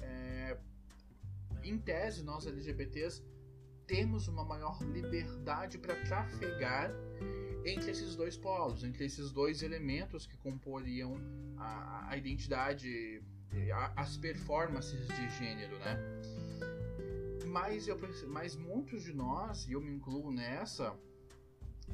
É, 0.00 0.58
em 1.62 1.78
tese, 1.78 2.22
nós 2.22 2.46
LGBTs 2.46 3.22
temos 3.86 4.28
uma 4.28 4.44
maior 4.44 4.82
liberdade 4.82 5.78
para 5.78 5.94
trafegar 6.04 6.90
entre 7.64 7.90
esses 7.90 8.14
dois 8.14 8.36
polos, 8.36 8.84
entre 8.84 9.04
esses 9.04 9.32
dois 9.32 9.62
elementos 9.62 10.26
que 10.26 10.36
comporiam 10.36 11.16
a, 11.56 12.10
a 12.10 12.16
identidade, 12.16 13.22
a, 13.72 14.02
as 14.02 14.16
performances 14.16 15.06
de 15.08 15.30
gênero, 15.30 15.78
né? 15.78 15.96
Mas, 17.56 17.88
eu, 17.88 17.98
mas 18.28 18.54
muitos 18.54 19.02
de 19.02 19.14
nós, 19.14 19.66
e 19.66 19.72
eu 19.72 19.80
me 19.80 19.90
incluo 19.90 20.30
nessa, 20.30 20.94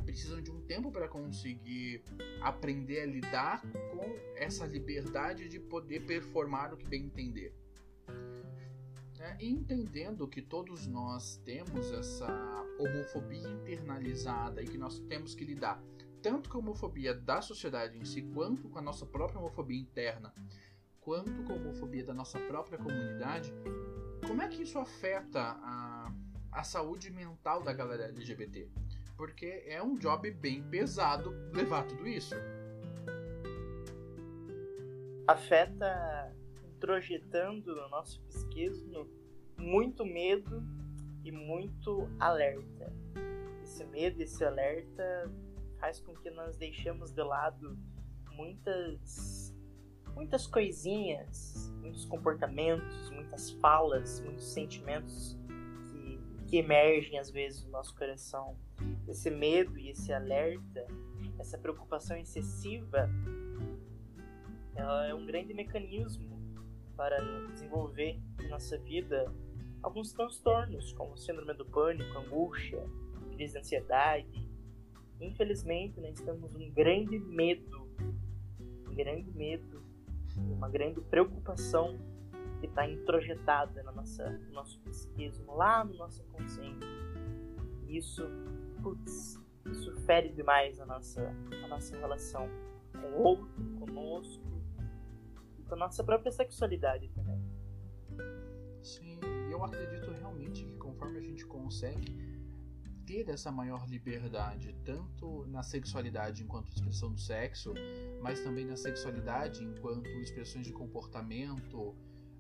precisam 0.04 0.42
de 0.42 0.50
um 0.50 0.60
tempo 0.62 0.90
para 0.90 1.06
conseguir 1.06 2.02
aprender 2.40 3.02
a 3.02 3.06
lidar 3.06 3.62
com 3.62 4.02
essa 4.34 4.66
liberdade 4.66 5.48
de 5.48 5.60
poder 5.60 6.04
performar 6.04 6.74
o 6.74 6.76
que 6.76 6.84
bem 6.84 7.04
entender. 7.04 7.54
É, 9.20 9.36
entendendo 9.40 10.26
que 10.26 10.42
todos 10.42 10.88
nós 10.88 11.36
temos 11.44 11.92
essa 11.92 12.26
homofobia 12.80 13.48
internalizada 13.48 14.60
e 14.60 14.66
que 14.66 14.76
nós 14.76 14.98
temos 14.98 15.32
que 15.32 15.44
lidar 15.44 15.80
tanto 16.20 16.50
com 16.50 16.58
a 16.58 16.60
homofobia 16.60 17.14
da 17.14 17.40
sociedade 17.40 17.96
em 17.96 18.04
si, 18.04 18.20
quanto 18.34 18.68
com 18.68 18.80
a 18.80 18.82
nossa 18.82 19.06
própria 19.06 19.38
homofobia 19.38 19.80
interna, 19.80 20.34
quanto 21.00 21.44
com 21.44 21.52
a 21.52 21.56
homofobia 21.56 22.04
da 22.04 22.12
nossa 22.12 22.40
própria 22.40 22.78
comunidade, 22.78 23.54
como 24.26 24.42
é 24.42 24.48
que 24.48 24.62
isso 24.62 24.78
afeta 24.78 25.40
a, 25.40 26.12
a 26.52 26.64
saúde 26.64 27.10
mental 27.10 27.62
da 27.62 27.72
galera 27.72 28.04
LGBT? 28.04 28.68
Porque 29.16 29.64
é 29.66 29.82
um 29.82 29.96
job 29.96 30.30
bem 30.30 30.62
pesado 30.62 31.30
levar 31.52 31.86
tudo 31.86 32.06
isso. 32.06 32.34
Afeta 35.26 36.34
introjetando 36.64 37.74
no 37.74 37.88
nosso 37.88 38.20
psiquismo 38.22 39.08
muito 39.56 40.04
medo 40.04 40.62
e 41.24 41.30
muito 41.30 42.08
alerta. 42.18 42.92
Esse 43.62 43.84
medo, 43.84 44.20
esse 44.20 44.44
alerta 44.44 45.30
faz 45.78 46.00
com 46.00 46.14
que 46.16 46.30
nós 46.30 46.56
deixemos 46.56 47.12
de 47.12 47.22
lado 47.22 47.78
muitas 48.32 49.41
muitas 50.14 50.46
coisinhas, 50.46 51.72
muitos 51.80 52.04
comportamentos, 52.04 53.10
muitas 53.10 53.50
falas, 53.52 54.20
muitos 54.20 54.52
sentimentos 54.52 55.38
que, 55.90 56.20
que 56.46 56.56
emergem 56.58 57.18
às 57.18 57.30
vezes 57.30 57.64
no 57.64 57.70
nosso 57.70 57.94
coração. 57.96 58.56
Esse 59.08 59.30
medo 59.30 59.78
e 59.78 59.90
esse 59.90 60.12
alerta, 60.12 60.86
essa 61.38 61.58
preocupação 61.58 62.16
excessiva, 62.16 63.10
ela 64.74 65.06
é 65.06 65.14
um 65.14 65.26
grande 65.26 65.52
mecanismo 65.52 66.40
para 66.96 67.18
desenvolver 67.50 68.20
em 68.40 68.48
nossa 68.48 68.78
vida 68.78 69.32
alguns 69.82 70.12
transtornos, 70.12 70.92
como 70.92 71.16
síndrome 71.16 71.54
do 71.54 71.64
pânico, 71.66 72.16
angústia, 72.18 72.84
crise 73.32 73.54
de 73.54 73.58
ansiedade. 73.58 74.48
Infelizmente, 75.20 76.00
nós 76.00 76.20
temos 76.20 76.54
um 76.54 76.70
grande 76.70 77.18
medo, 77.18 77.88
um 78.88 78.94
grande 78.94 79.30
medo, 79.32 79.82
uma 80.36 80.68
grande 80.68 81.00
preocupação 81.00 81.98
que 82.60 82.66
está 82.66 82.88
introjetada 82.88 83.82
na 83.82 83.92
nossa, 83.92 84.30
no 84.30 84.52
nosso 84.52 84.80
psiquismo, 84.80 85.54
lá 85.54 85.84
no 85.84 85.94
nosso 85.94 86.22
consciente. 86.24 86.86
Isso, 87.88 88.22
putz, 88.82 89.40
isso 89.70 89.94
fere 90.06 90.30
demais 90.30 90.80
a 90.80 90.86
nossa, 90.86 91.34
a 91.64 91.68
nossa 91.68 91.96
relação 91.96 92.48
com 92.92 93.06
o 93.08 93.22
outro, 93.22 93.48
conosco, 93.78 94.44
com 95.68 95.74
a 95.74 95.78
nossa 95.78 96.04
própria 96.04 96.30
sexualidade 96.30 97.08
também. 97.10 97.42
Sim, 98.82 99.18
eu 99.50 99.64
acredito 99.64 100.10
realmente 100.12 100.64
que 100.64 100.76
conforme 100.76 101.18
a 101.18 101.22
gente 101.22 101.44
consegue 101.46 102.31
ter 103.12 103.28
essa 103.28 103.52
maior 103.52 103.86
liberdade, 103.86 104.74
tanto 104.84 105.44
na 105.46 105.62
sexualidade 105.62 106.42
enquanto 106.42 106.72
expressão 106.72 107.12
do 107.12 107.20
sexo, 107.20 107.74
mas 108.22 108.40
também 108.40 108.64
na 108.64 108.76
sexualidade 108.76 109.62
enquanto 109.62 110.08
expressões 110.08 110.66
de 110.66 110.72
comportamento, 110.72 111.94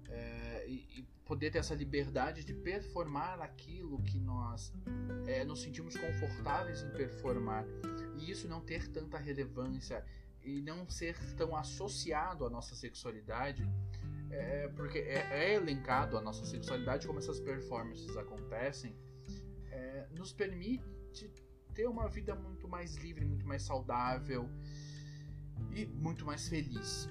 é, 0.08 0.66
e, 0.66 1.00
e, 1.00 1.12
poder 1.26 1.50
ter 1.50 1.58
essa 1.58 1.74
liberdade 1.74 2.44
de 2.44 2.52
performar 2.52 3.40
aquilo 3.40 4.02
que 4.02 4.18
nós 4.18 4.72
é, 5.26 5.44
nos 5.44 5.62
sentimos 5.62 5.96
confortáveis 5.96 6.82
em 6.82 6.90
performar, 6.90 7.64
e 8.16 8.30
isso 8.30 8.48
não 8.48 8.60
ter 8.60 8.88
tanta 8.88 9.18
relevância 9.18 10.04
e 10.42 10.60
não 10.62 10.88
ser 10.88 11.16
tão 11.36 11.54
associado 11.54 12.44
à 12.46 12.50
nossa 12.50 12.74
sexualidade, 12.74 13.62
é, 14.30 14.68
porque 14.68 14.98
é, 14.98 15.28
é, 15.30 15.54
elencado 15.54 16.16
a 16.16 16.20
nossa 16.20 16.44
sexualidade, 16.46 17.06
como 17.06 17.18
essas 17.18 17.38
performances 17.38 18.16
acontecem, 18.16 18.94
é, 20.02 20.08
nos 20.14 20.32
permite 20.32 21.30
ter 21.74 21.86
uma 21.86 22.08
vida 22.08 22.34
muito 22.34 22.68
mais 22.68 22.96
livre, 22.96 23.24
muito 23.24 23.46
mais 23.46 23.62
saudável 23.62 24.48
e 25.70 25.86
muito 25.86 26.24
mais 26.24 26.48
feliz. 26.48 27.08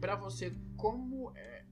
Para 0.00 0.16
você, 0.16 0.54
como 0.76 1.32
é, 1.36 1.64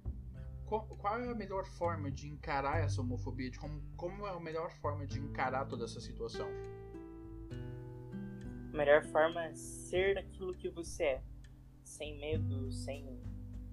qual, 0.67 0.87
qual, 0.87 1.21
é 1.21 1.31
a 1.31 1.35
melhor 1.35 1.65
forma 1.65 2.11
de 2.11 2.29
encarar 2.29 2.81
essa 2.81 3.01
homofobia? 3.01 3.51
De 3.51 3.59
como, 3.59 3.83
como 3.97 4.27
é 4.27 4.31
a 4.31 4.41
melhor 4.41 4.71
forma 4.71 5.07
de 5.07 5.19
encarar 5.19 5.67
toda 5.67 5.85
essa 5.85 6.01
situação? 6.01 6.49
A 8.73 8.77
melhor 8.77 9.03
forma 9.07 9.45
é 9.45 9.55
ser 9.55 10.19
aquilo 10.19 10.55
que 10.55 10.69
você 10.69 11.05
é, 11.05 11.23
sem 11.83 12.19
medo, 12.21 12.71
sem, 12.71 13.19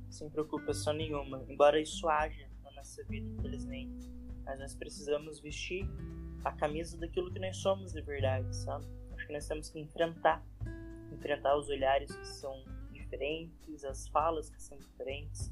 sem 0.10 0.30
preocupação 0.30 0.94
nenhuma. 0.94 1.44
Embora 1.50 1.82
isso 1.82 2.08
haja 2.08 2.50
na 2.64 2.72
nossa 2.72 3.04
vida, 3.04 3.28
infelizmente, 3.28 4.15
mas 4.46 4.60
nós 4.60 4.76
precisamos 4.76 5.40
vestir 5.40 5.88
a 6.44 6.52
camisa 6.52 6.98
daquilo 6.98 7.32
que 7.32 7.40
nós 7.40 7.58
somos 7.58 7.94
de 7.94 8.02
verdade, 8.02 8.56
sabe? 8.56 8.86
Acho 9.14 9.28
que 9.28 9.34
nós 9.34 9.48
temos 9.48 9.70
que 9.70 9.80
enfrentar, 9.80 10.44
enfrentar 11.12 11.58
os 11.58 11.68
olhares 11.70 12.16
que 12.16 12.28
são 12.28 12.64
diferentes, 12.92 13.84
as 13.84 14.08
falas 14.10 14.50
que 14.50 14.62
são 14.62 14.78
diferentes. 14.78 15.52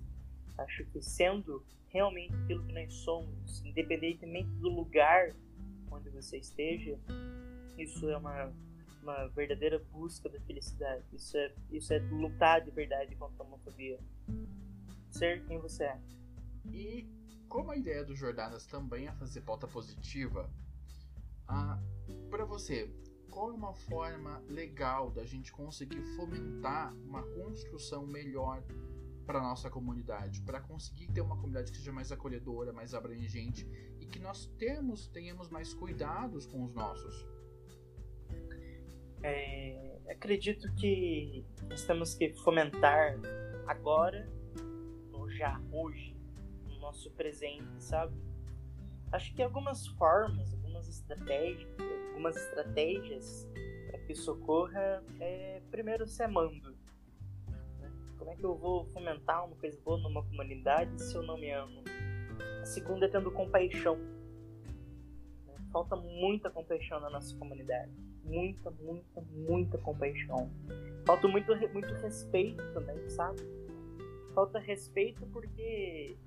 Acho 0.58 0.86
que 0.86 1.02
sendo 1.02 1.66
realmente 1.88 2.34
aquilo 2.36 2.64
que 2.66 2.74
nós 2.74 2.94
somos, 2.94 3.64
independentemente 3.66 4.50
do 4.60 4.70
lugar 4.70 5.36
onde 5.92 6.10
você 6.10 6.38
esteja, 6.38 6.98
isso 7.78 8.10
é 8.10 8.18
uma 8.18 8.54
uma 9.04 9.28
verdadeira 9.28 9.80
busca 9.92 10.30
da 10.30 10.40
felicidade. 10.42 11.04
Isso 11.14 11.38
é, 11.38 11.54
isso 11.72 11.94
é 11.94 12.00
lutar 12.00 12.62
de 12.62 12.72
verdade 12.72 13.16
contra 13.16 13.44
a 13.44 13.46
homofobia. 13.46 14.00
Ser 15.12 15.46
quem 15.46 15.60
você 15.60 15.84
é. 15.84 16.00
E 16.72 17.06
como 17.54 17.70
a 17.70 17.78
ideia 17.78 18.04
do 18.04 18.16
Jordanas 18.16 18.66
também 18.66 19.08
é 19.08 19.12
fazer 19.12 19.42
pauta 19.42 19.68
positiva, 19.68 20.50
ah, 21.48 21.80
para 22.28 22.46
você, 22.46 22.92
qual 23.30 23.52
é 23.52 23.54
uma 23.54 23.76
forma 23.76 24.40
legal 24.48 25.12
da 25.12 25.24
gente 25.24 25.52
conseguir 25.52 26.02
fomentar 26.16 26.92
uma 27.06 27.22
construção 27.22 28.08
melhor 28.08 28.64
para 29.28 29.40
nossa 29.40 29.70
comunidade, 29.70 30.42
para 30.42 30.62
conseguir 30.62 31.12
ter 31.12 31.22
uma 31.22 31.36
comunidade 31.36 31.72
que 31.72 31.78
seja 31.78 31.92
mais 31.92 32.12
acolhedora, 32.12 32.74
mais 32.74 32.96
abrangente 32.96 33.68
e 34.00 34.06
que 34.08 34.18
nós 34.18 34.48
temos, 34.58 35.08
tenhamos 35.10 35.48
mais 35.50 35.76
cuidados 35.76 36.48
com 36.48 36.64
os 36.64 36.74
nossos? 36.74 37.24
É, 39.22 40.02
acredito 40.10 40.74
que 40.74 41.46
nós 41.70 41.86
temos 41.86 42.16
que 42.16 42.34
fomentar 42.34 43.16
agora, 43.68 44.28
no 45.12 45.30
já 45.30 45.62
hoje, 45.72 46.13
nosso 46.84 47.10
presente, 47.12 47.84
sabe? 47.84 48.16
Acho 49.12 49.34
que 49.34 49.42
algumas 49.42 49.88
formas, 49.88 50.54
algumas 50.54 50.88
estratégias, 50.88 51.70
algumas 52.10 52.36
estratégias 52.36 53.48
para 53.88 54.00
que 54.00 54.14
isso 54.14 54.32
ocorra 54.32 55.04
é 55.20 55.62
primeiro 55.72 56.08
se 56.08 56.22
amando. 56.24 56.76
Né? 57.80 57.92
Como 58.18 58.32
é 58.32 58.36
que 58.36 58.44
eu 58.44 58.56
vou 58.56 58.86
fomentar 58.86 59.46
uma 59.46 59.56
coisa 59.56 59.80
boa 59.84 59.98
numa 59.98 60.24
comunidade 60.24 61.02
se 61.02 61.16
eu 61.16 61.24
não 61.24 61.38
me 61.38 61.52
amo? 61.52 61.84
A 62.62 62.66
segunda 62.66 63.06
é 63.06 63.10
tendo 63.10 63.32
compaixão. 63.32 63.98
Né? 65.48 65.56
Falta 65.72 65.96
muita 65.96 66.50
compaixão 66.50 67.00
na 67.00 67.10
nossa 67.10 67.36
comunidade 67.38 67.92
muita, 68.24 68.72
muita, 68.72 69.22
muita 69.32 69.78
compaixão. 69.80 70.50
Falta 71.06 71.28
muito, 71.28 71.56
muito 71.74 71.94
respeito 71.96 72.64
também, 72.74 73.10
sabe? 73.10 73.42
Falta 74.34 74.60
respeito 74.60 75.26
porque 75.28 76.18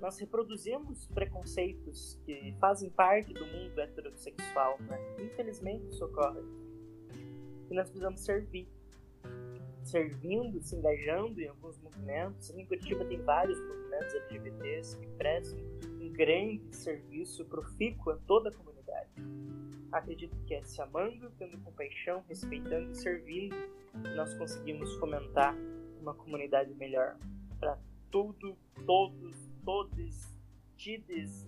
nós 0.00 0.18
reproduzimos 0.18 1.06
preconceitos 1.08 2.18
que 2.24 2.54
fazem 2.60 2.90
parte 2.90 3.32
do 3.32 3.44
mundo 3.46 3.80
heterossexual, 3.80 4.78
né? 4.82 4.98
Infelizmente 5.20 5.88
isso 5.88 6.04
ocorre. 6.04 6.40
E 7.70 7.74
nós 7.74 7.88
precisamos 7.88 8.20
servir. 8.20 8.68
Servindo, 9.84 10.60
se 10.62 10.76
engajando 10.76 11.40
em 11.40 11.48
alguns 11.48 11.78
movimentos. 11.78 12.50
Em 12.50 12.66
Curitiba 12.66 13.04
tem 13.06 13.20
vários 13.22 13.58
movimentos 13.60 14.14
LGBTs 14.14 14.98
que 14.98 15.06
prestam 15.16 15.58
um 16.00 16.12
grande 16.12 16.76
serviço 16.76 17.44
profícuo 17.46 18.12
a 18.12 18.16
toda 18.26 18.50
a 18.50 18.52
comunidade 18.52 18.68
acredito 19.92 20.36
que 20.46 20.54
é 20.54 20.62
se 20.64 20.80
amando, 20.80 21.30
tendo 21.38 21.58
compaixão, 21.58 22.22
respeitando 22.28 22.92
e 22.92 22.94
servindo, 22.94 23.56
nós 24.14 24.34
conseguimos 24.34 24.94
fomentar 24.96 25.54
uma 26.00 26.14
comunidade 26.14 26.74
melhor 26.74 27.16
para 27.58 27.78
tudo, 28.10 28.56
todos, 28.86 29.47
todos, 29.68 30.32
tides, 30.78 31.46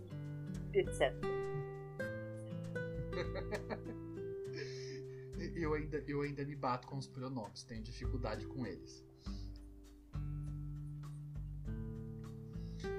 etc. 0.74 1.14
eu 5.56 5.72
ainda, 5.72 6.04
eu 6.06 6.20
ainda 6.20 6.44
me 6.44 6.54
bato 6.54 6.86
com 6.86 6.98
os 6.98 7.06
pronomes, 7.06 7.64
tenho 7.64 7.82
dificuldade 7.82 8.46
com 8.46 8.66
eles. 8.66 9.02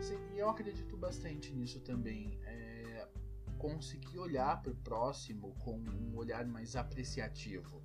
Sim, 0.01 0.17
e 0.33 0.39
eu 0.39 0.49
acredito 0.49 0.97
bastante 0.97 1.53
nisso 1.53 1.79
também. 1.81 2.39
É 2.43 3.07
conseguir 3.59 4.17
olhar 4.17 4.59
para 4.59 4.71
o 4.71 4.75
próximo 4.77 5.53
com 5.59 5.77
um 5.77 6.15
olhar 6.15 6.47
mais 6.47 6.75
apreciativo, 6.75 7.83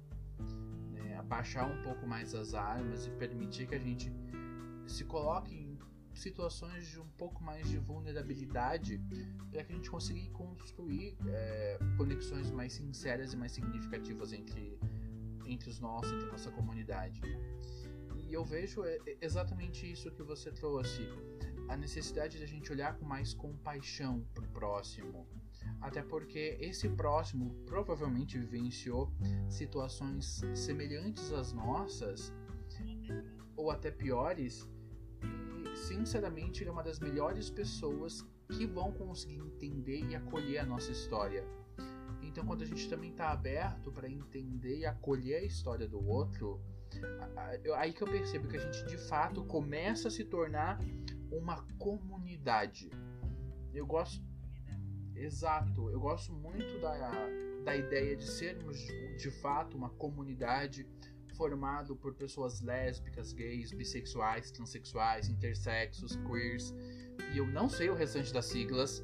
né? 0.91 1.18
abaixar 1.18 1.70
um 1.70 1.82
pouco 1.82 2.07
mais 2.07 2.34
as 2.34 2.55
armas 2.55 3.07
e 3.07 3.11
permitir 3.11 3.68
que 3.68 3.74
a 3.74 3.78
gente 3.78 4.11
se 4.87 5.05
coloque 5.05 5.55
em 5.55 5.66
situações 6.17 6.87
de 6.89 7.01
um 7.01 7.09
pouco 7.19 7.43
mais 7.43 7.69
de 7.69 7.79
vulnerabilidade 7.79 9.01
para 9.51 9.64
que 9.64 9.73
a 9.73 9.77
gente 9.77 9.91
consiga 9.91 10.31
construir 10.31 11.17
é, 11.27 11.79
conexões 11.97 12.51
mais 12.51 12.73
sinceras 12.73 13.33
e 13.33 13.37
mais 13.37 13.53
significativas 13.53 14.33
entre, 14.33 14.79
entre 15.47 15.69
os 15.69 15.79
nossos, 15.81 16.12
entre 16.12 16.29
a 16.29 16.33
nossa 16.33 16.51
comunidade. 16.51 17.21
E 18.17 18.33
eu 18.33 18.45
vejo 18.45 18.85
é, 18.85 18.99
é 19.07 19.19
exatamente 19.21 19.91
isso 19.91 20.11
que 20.11 20.23
você 20.23 20.51
trouxe 20.51 21.03
a 21.69 21.77
necessidade 21.77 22.39
de 22.39 22.45
a 22.45 22.47
gente 22.47 22.71
olhar 22.73 22.97
com 22.97 23.05
mais 23.05 23.35
compaixão 23.35 24.25
para 24.35 24.45
o 24.45 24.49
próximo. 24.49 25.27
Até 25.81 26.03
porque 26.03 26.57
esse 26.61 26.89
próximo 26.89 27.51
provavelmente 27.67 28.39
vivenciou 28.39 29.12
situações 29.49 30.43
semelhantes 30.55 31.33
às 31.33 31.53
nossas, 31.53 32.33
ou 33.57 33.71
até 33.71 33.91
piores, 33.91 34.69
sinceramente 35.77 36.62
ele 36.62 36.70
é 36.70 36.72
uma 36.72 36.83
das 36.83 36.99
melhores 36.99 37.51
pessoas 37.51 38.24
que 38.49 38.66
vão 38.66 38.93
conseguir 38.93 39.39
entender 39.39 40.05
e 40.05 40.14
acolher 40.14 40.59
a 40.59 40.66
nossa 40.66 40.91
história. 40.91 41.45
Então, 42.22 42.45
quando 42.45 42.62
a 42.62 42.66
gente 42.66 42.89
também 42.89 43.11
está 43.11 43.31
aberto 43.31 43.91
para 43.91 44.09
entender 44.09 44.79
e 44.79 44.87
acolher 44.87 45.37
a 45.37 45.45
história 45.45 45.89
do 45.89 46.05
outro, 46.07 46.61
aí 47.77 47.93
que 47.93 48.03
eu 48.03 48.09
percebo 48.09 48.49
que 48.49 48.57
a 48.57 48.61
gente 48.61 48.85
de 48.87 48.99
fato 48.99 49.45
começa 49.45 50.09
a 50.09 50.11
se 50.11 50.24
tornar 50.24 50.79
uma 51.31 51.62
comunidade. 51.79 52.91
Eu 53.72 53.87
gosto. 53.87 54.24
Exato, 55.14 55.89
eu 55.91 55.99
gosto 55.99 56.33
muito 56.33 56.79
da, 56.81 57.11
da 57.64 57.74
ideia 57.74 58.14
de 58.16 58.27
sermos 58.27 58.77
de 59.18 59.31
fato 59.31 59.77
uma 59.77 59.89
comunidade 59.89 60.87
formado 61.37 61.95
por 61.97 62.14
pessoas 62.14 62.61
lésbicas, 62.61 63.32
gays, 63.32 63.72
bissexuais, 63.72 64.51
transexuais, 64.51 65.28
intersexos, 65.28 66.16
queers. 66.16 66.74
E 67.32 67.39
eu 67.39 67.47
não 67.47 67.68
sei 67.68 67.91
o 67.91 67.95
restante 67.95 68.32
das 68.32 68.47
siglas. 68.47 69.03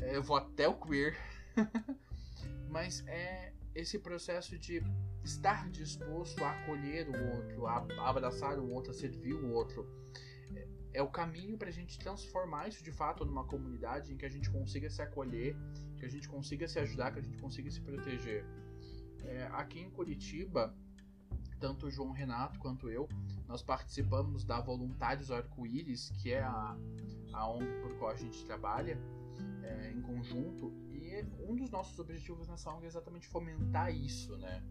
É, 0.00 0.16
eu 0.16 0.22
vou 0.22 0.36
até 0.36 0.68
o 0.68 0.74
queer. 0.74 1.16
Mas 2.68 3.04
é 3.06 3.52
esse 3.74 3.98
processo 3.98 4.58
de 4.58 4.82
estar 5.24 5.68
disposto 5.70 6.42
a 6.44 6.50
acolher 6.50 7.08
o 7.08 7.36
outro, 7.36 7.66
a 7.66 8.08
abraçar 8.08 8.58
o 8.58 8.70
outro, 8.70 8.90
a 8.90 8.94
servir 8.94 9.34
o 9.34 9.50
outro 9.50 9.86
é 10.94 11.02
o 11.02 11.08
caminho 11.08 11.58
para 11.58 11.68
a 11.68 11.72
gente 11.72 11.98
transformar 11.98 12.68
isso 12.68 12.82
de 12.82 12.92
fato 12.92 13.24
numa 13.24 13.44
comunidade 13.44 14.12
em 14.12 14.16
que 14.16 14.24
a 14.24 14.28
gente 14.28 14.48
consiga 14.48 14.88
se 14.88 15.02
acolher, 15.02 15.56
que 15.98 16.06
a 16.06 16.08
gente 16.08 16.28
consiga 16.28 16.68
se 16.68 16.78
ajudar, 16.78 17.12
que 17.12 17.18
a 17.18 17.22
gente 17.22 17.36
consiga 17.36 17.68
se 17.68 17.80
proteger. 17.80 18.46
É, 19.24 19.48
aqui 19.52 19.80
em 19.80 19.90
Curitiba, 19.90 20.72
tanto 21.64 21.86
o 21.86 21.90
João 21.90 22.12
Renato 22.12 22.58
quanto 22.58 22.90
eu, 22.90 23.08
nós 23.48 23.62
participamos 23.62 24.44
da 24.44 24.60
Voluntários 24.60 25.30
Arco-Íris, 25.30 26.10
que 26.10 26.30
é 26.30 26.42
a, 26.42 26.76
a 27.32 27.50
ONG 27.50 27.80
por 27.80 27.96
qual 27.96 28.10
a 28.10 28.14
gente 28.14 28.44
trabalha 28.44 29.00
é, 29.62 29.90
em 29.90 30.02
conjunto, 30.02 30.70
e 30.92 31.24
um 31.40 31.56
dos 31.56 31.70
nossos 31.70 31.98
objetivos 31.98 32.46
nessa 32.48 32.70
ONG 32.70 32.84
é 32.84 32.88
exatamente 32.88 33.26
fomentar 33.28 33.90
isso, 33.96 34.36
né? 34.36 34.62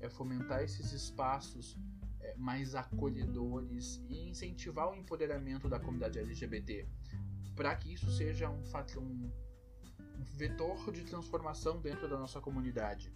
É 0.00 0.08
fomentar 0.08 0.62
esses 0.62 0.90
espaços 0.90 1.76
é, 2.18 2.34
mais 2.38 2.74
acolhedores 2.74 4.02
e 4.08 4.30
incentivar 4.30 4.90
o 4.90 4.94
empoderamento 4.94 5.68
da 5.68 5.78
comunidade 5.78 6.18
LGBT, 6.18 6.88
para 7.54 7.76
que 7.76 7.92
isso 7.92 8.10
seja 8.10 8.48
um, 8.48 8.62
um, 8.96 9.30
um, 10.18 10.24
vetor 10.38 10.90
de 10.92 11.04
transformação 11.04 11.78
dentro 11.78 12.08
da 12.08 12.18
nossa 12.18 12.40
comunidade. 12.40 13.12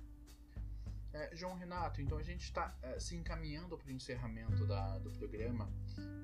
É, 1.15 1.31
João 1.37 1.55
Renato, 1.55 2.01
então 2.01 2.17
a 2.17 2.23
gente 2.23 2.43
está 2.43 2.75
é, 2.83 2.99
se 2.99 3.15
encaminhando 3.15 3.77
para 3.77 3.89
o 3.89 3.91
encerramento 3.91 4.67
da, 4.67 4.99
do 4.99 5.11
programa. 5.11 5.71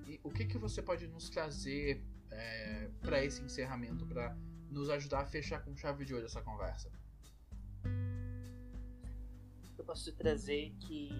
E 0.07 0.19
o 0.23 0.31
que, 0.31 0.47
que 0.47 0.57
você 0.57 0.81
pode 0.81 1.07
nos 1.07 1.29
trazer 1.29 2.03
é, 2.31 2.89
para 3.01 3.23
esse 3.23 3.43
encerramento, 3.43 4.07
para 4.07 4.35
nos 4.71 4.89
ajudar 4.89 5.21
a 5.21 5.27
fechar 5.27 5.63
com 5.63 5.77
chave 5.77 6.05
de 6.07 6.15
ouro 6.15 6.25
essa 6.25 6.41
conversa? 6.41 6.91
Eu 9.77 9.85
posso 9.85 10.11
trazer 10.13 10.73
que 10.81 11.11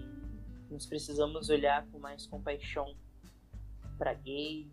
nós 0.69 0.87
precisamos 0.87 1.49
olhar 1.49 1.85
com 1.87 1.99
mais 1.99 2.25
compaixão 2.25 2.95
para 3.99 4.15
gay, 4.15 4.71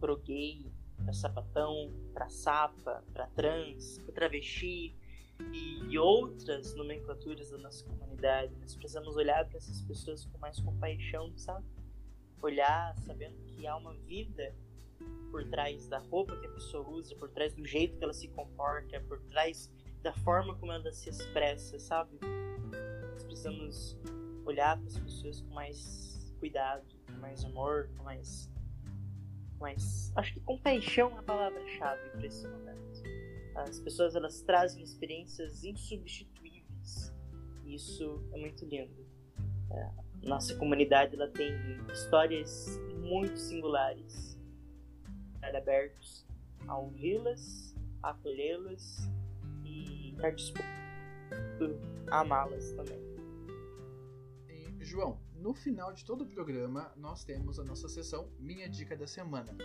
pro 0.00 0.16
gay, 0.18 0.66
para 0.96 1.12
sapatão, 1.12 1.92
para 2.12 2.28
sapa, 2.28 3.04
para 3.12 3.26
trans, 3.28 3.98
para 3.98 4.12
travesti 4.12 4.96
e 5.88 5.98
outras 5.98 6.74
nomenclaturas 6.74 7.50
da 7.50 7.58
nossa 7.58 7.84
comunidade. 7.84 8.54
Nós 8.60 8.74
precisamos 8.74 9.16
olhar 9.16 9.46
para 9.46 9.58
essas 9.58 9.82
pessoas 9.82 10.24
com 10.26 10.38
mais 10.38 10.58
compaixão, 10.60 11.36
sabe? 11.36 11.66
Olhar 12.42 12.96
sabendo 12.98 13.36
que 13.44 13.66
há 13.66 13.76
uma 13.76 13.94
vida 13.94 14.54
por 15.30 15.44
trás 15.48 15.88
da 15.88 15.98
roupa 15.98 16.36
que 16.36 16.46
a 16.46 16.50
pessoa 16.50 16.88
usa, 16.88 17.14
por 17.16 17.30
trás 17.30 17.54
do 17.54 17.66
jeito 17.66 17.96
que 17.96 18.04
ela 18.04 18.12
se 18.12 18.28
comporta, 18.28 19.00
por 19.08 19.20
trás 19.24 19.70
da 20.02 20.12
forma 20.12 20.54
como 20.56 20.72
ela 20.72 20.92
se 20.92 21.08
expressa, 21.08 21.78
sabe? 21.78 22.18
Nós 23.12 23.24
precisamos 23.24 23.96
olhar 24.44 24.76
para 24.76 24.86
as 24.86 24.98
pessoas 24.98 25.40
com 25.40 25.54
mais 25.54 26.34
cuidado, 26.38 26.84
com 27.06 27.12
mais 27.14 27.44
amor, 27.44 27.88
com 27.96 28.02
mais. 28.02 28.50
Acho 30.16 30.34
que 30.34 30.40
compaixão 30.40 31.16
é 31.16 31.20
a 31.20 31.22
palavra-chave 31.22 32.10
para 32.10 32.26
esse 32.26 32.46
momento. 32.48 32.91
As 33.54 33.78
pessoas 33.80 34.14
elas 34.14 34.42
trazem 34.42 34.82
experiências 34.82 35.62
insubstituíveis. 35.64 37.12
Isso 37.66 38.22
é 38.32 38.38
muito 38.38 38.64
lindo. 38.64 39.06
É, 39.70 39.90
nossa 40.26 40.54
comunidade 40.56 41.14
ela 41.14 41.28
tem 41.28 41.52
histórias 41.92 42.78
muito 43.00 43.38
singulares. 43.38 44.38
Estar 45.34 45.56
abertos 45.56 46.26
a 46.66 46.78
ouvi-las, 46.78 47.74
a 48.02 48.10
acolhê-las 48.10 49.10
e 49.64 50.10
estar 50.10 50.30
disposto 50.30 50.62
a 52.10 52.20
amá-las 52.20 52.72
também. 52.72 53.00
João, 54.80 55.18
no 55.34 55.54
final 55.54 55.92
de 55.92 56.04
todo 56.04 56.22
o 56.22 56.26
programa 56.26 56.92
nós 56.96 57.24
temos 57.24 57.58
a 57.58 57.64
nossa 57.64 57.88
sessão 57.88 58.30
Minha 58.38 58.68
Dica 58.68 58.96
da 58.96 59.06
Semana. 59.06 59.56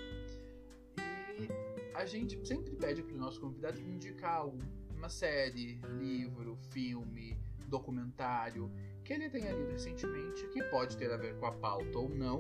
E 1.40 1.67
a 1.98 2.06
gente 2.06 2.40
sempre 2.48 2.76
pede 2.76 3.02
para 3.02 3.16
o 3.16 3.18
nosso 3.18 3.42
convidado 3.42 3.80
indicar 3.80 4.48
uma 4.96 5.10
série, 5.10 5.80
livro, 6.00 6.56
filme, 6.72 7.38
documentário 7.68 8.72
que 9.04 9.14
ele 9.14 9.30
tenha 9.30 9.52
lido 9.52 9.72
recentemente, 9.72 10.48
que 10.50 10.62
pode 10.66 10.98
ter 10.98 11.12
a 11.12 11.18
ver 11.18 11.38
com 11.40 11.46
a 11.46 11.52
pauta 11.52 11.98
ou 11.98 12.10
não, 12.10 12.40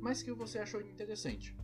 mas 0.00 0.22
que 0.22 0.32
você 0.32 0.58
achou 0.58 0.80
interessante. 0.80 1.54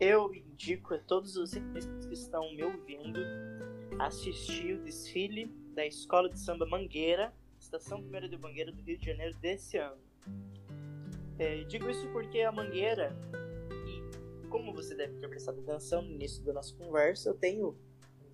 Eu 0.00 0.32
indico 0.34 0.94
a 0.94 0.98
todos 0.98 1.34
vocês 1.34 1.62
que 2.06 2.14
estão 2.14 2.52
me 2.54 2.62
ouvindo 2.62 3.18
assistir 3.98 4.74
o 4.74 4.82
desfile 4.82 5.46
da 5.74 5.84
Escola 5.84 6.28
de 6.28 6.38
Samba 6.38 6.64
Mangueira 6.64 7.32
Estação 7.58 8.00
Primeira 8.00 8.28
de 8.28 8.38
Mangueira 8.38 8.72
do 8.72 8.80
Rio 8.82 8.96
de 8.96 9.04
Janeiro 9.04 9.36
desse 9.40 9.76
ano. 9.76 10.00
É, 11.38 11.64
digo 11.64 11.90
isso 11.90 12.08
porque 12.08 12.40
a 12.40 12.52
Mangueira, 12.52 13.14
como 14.48 14.72
você 14.72 14.94
deve 14.94 15.18
ter 15.18 15.28
prestado 15.28 15.60
atenção 15.60 16.02
no 16.02 16.10
início 16.10 16.44
da 16.44 16.52
nossa 16.52 16.74
conversa, 16.74 17.28
eu 17.28 17.34
tenho 17.34 17.76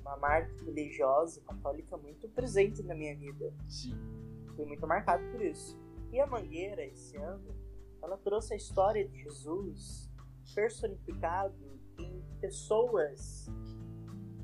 uma 0.01 0.17
marca 0.17 0.55
religiosa 0.65 1.41
católica 1.41 1.97
muito 1.97 2.29
presente 2.29 2.83
na 2.83 2.95
minha 2.95 3.17
vida. 3.17 3.53
Sim. 3.69 3.97
Fui 4.55 4.65
muito 4.67 4.87
marcado 4.87 5.25
por 5.31 5.41
isso. 5.41 5.79
E 6.13 6.21
a 6.21 6.27
Mangueira, 6.27 6.85
esse 6.85 7.17
ano, 7.17 7.55
ela 8.03 8.17
trouxe 8.19 8.55
a 8.55 8.57
história 8.57 9.07
de 9.07 9.23
Jesus 9.23 10.11
personificado 10.55 11.55
em 11.99 12.23
pessoas 12.41 13.47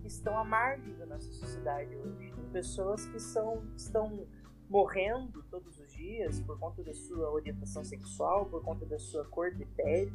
que 0.00 0.08
estão 0.08 0.38
à 0.38 0.44
margem 0.44 0.96
da 0.96 1.06
nossa 1.06 1.30
sociedade 1.30 1.94
hoje. 1.94 2.30
Em 2.30 2.50
pessoas 2.50 3.04
que 3.06 3.20
são, 3.20 3.62
estão 3.76 4.26
morrendo 4.68 5.42
todos 5.50 5.78
os 5.78 5.92
dias 5.92 6.40
por 6.40 6.58
conta 6.58 6.82
da 6.82 6.94
sua 6.94 7.30
orientação 7.30 7.84
sexual, 7.84 8.46
por 8.46 8.62
conta 8.64 8.86
da 8.86 8.98
sua 8.98 9.24
cor 9.26 9.54
de 9.54 9.66
pele, 9.66 10.12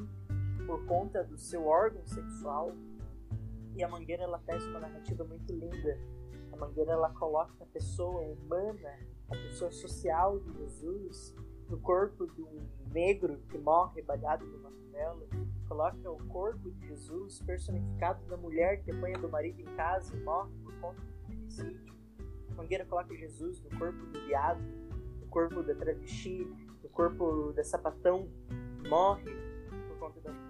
por 0.65 0.85
conta 0.85 1.23
do 1.23 1.37
seu 1.37 1.65
órgão 1.65 2.05
sexual. 2.05 2.71
E 3.75 3.83
a 3.83 3.87
Mangueira 3.87 4.23
ela 4.23 4.39
traz 4.39 4.65
uma 4.65 4.79
narrativa 4.79 5.23
muito 5.23 5.53
linda. 5.53 5.99
A 6.51 6.57
Mangueira 6.57 6.93
ela 6.93 7.09
coloca 7.11 7.53
a 7.61 7.65
pessoa 7.67 8.21
humana, 8.21 8.99
a 9.29 9.35
pessoa 9.35 9.71
social 9.71 10.39
de 10.39 10.53
Jesus 10.59 11.35
no 11.69 11.79
corpo 11.79 12.27
de 12.27 12.41
um 12.41 12.67
negro 12.91 13.39
que 13.49 13.57
morre 13.57 14.01
balhado 14.03 14.45
numa 14.45 14.71
favela, 14.71 15.27
coloca 15.67 16.11
o 16.11 16.23
corpo 16.27 16.71
de 16.71 16.87
Jesus 16.87 17.41
personificado 17.41 18.23
da 18.27 18.37
mulher 18.37 18.83
que 18.83 18.91
apanha 18.91 19.17
do 19.17 19.27
marido 19.27 19.59
em 19.59 19.75
casa 19.75 20.15
e 20.15 20.19
morre 20.21 20.51
por 20.63 20.73
conta 20.79 21.01
do 21.01 21.25
feminicídio 21.25 21.95
Mangueira 22.55 22.85
coloca 22.85 23.13
Jesus 23.15 23.61
no 23.61 23.77
corpo 23.77 24.05
do 24.05 24.19
viado, 24.25 24.61
no 25.19 25.27
corpo 25.27 25.61
da 25.61 25.75
travesti, 25.75 26.47
no 26.81 26.89
corpo 26.89 27.51
da 27.53 27.63
sapatão, 27.63 28.29
morre 28.89 29.35
por 29.89 29.99
conta 29.99 30.21
da. 30.21 30.44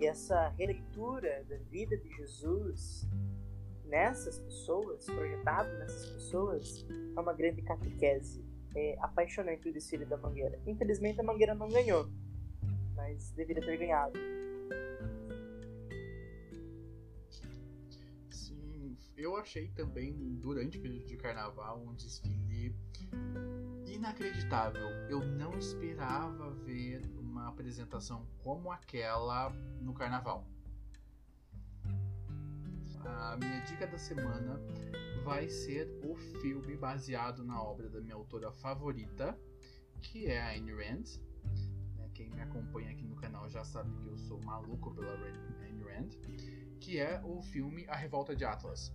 E 0.00 0.06
essa 0.06 0.50
releitura 0.50 1.44
da 1.48 1.56
vida 1.56 1.96
de 1.96 2.08
Jesus 2.16 3.08
nessas 3.84 4.38
pessoas, 4.38 5.04
projetado 5.06 5.68
nessas 5.78 6.06
pessoas, 6.12 6.86
é 7.16 7.20
uma 7.20 7.32
grande 7.32 7.62
catequese. 7.62 8.44
É 8.76 8.96
apaixonante 9.00 9.68
o 9.68 9.72
desfile 9.72 10.04
da 10.04 10.16
Mangueira. 10.16 10.60
Infelizmente 10.66 11.20
a 11.20 11.24
Mangueira 11.24 11.54
não 11.54 11.68
ganhou, 11.68 12.08
mas 12.94 13.32
deveria 13.32 13.64
ter 13.64 13.76
ganhado. 13.76 14.12
Sim, 18.30 18.96
eu 19.16 19.36
achei 19.36 19.68
também 19.70 20.14
durante 20.36 20.78
o 20.78 20.82
período 20.82 21.06
de 21.06 21.16
carnaval 21.16 21.82
um 21.82 21.94
desfile 21.94 22.76
inacreditável. 23.86 24.88
Eu 25.08 25.24
não 25.24 25.58
esperava 25.58 26.50
ver 26.64 27.00
uma 27.38 27.48
apresentação 27.48 28.26
como 28.42 28.70
aquela 28.70 29.50
no 29.80 29.94
carnaval. 29.94 30.44
A 33.04 33.36
minha 33.36 33.60
dica 33.60 33.86
da 33.86 33.96
semana 33.96 34.60
vai 35.24 35.48
ser 35.48 35.88
o 36.04 36.16
filme 36.40 36.76
baseado 36.76 37.44
na 37.44 37.62
obra 37.62 37.88
da 37.88 38.00
minha 38.00 38.16
autora 38.16 38.50
favorita, 38.50 39.38
que 40.02 40.26
é 40.26 40.40
a 40.40 40.48
Ayn 40.48 40.66
Rand. 40.66 41.04
Né, 41.96 42.10
quem 42.12 42.28
me 42.30 42.42
acompanha 42.42 42.90
aqui 42.90 43.06
no 43.06 43.16
canal 43.16 43.48
já 43.48 43.64
sabe 43.64 43.94
que 44.02 44.06
eu 44.06 44.18
sou 44.18 44.40
maluco 44.42 44.92
pela 44.92 45.12
Ayn 45.12 45.82
Rand, 45.82 46.10
que 46.80 46.98
é 46.98 47.20
o 47.24 47.40
filme 47.40 47.86
A 47.88 47.94
Revolta 47.94 48.34
de 48.34 48.44
Atlas, 48.44 48.92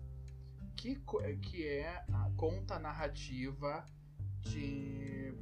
que, 0.75 1.01
que 1.41 1.65
é 1.65 2.05
conta 2.35 2.75
a 2.75 2.79
narrativa 2.79 3.85
de 4.41 5.33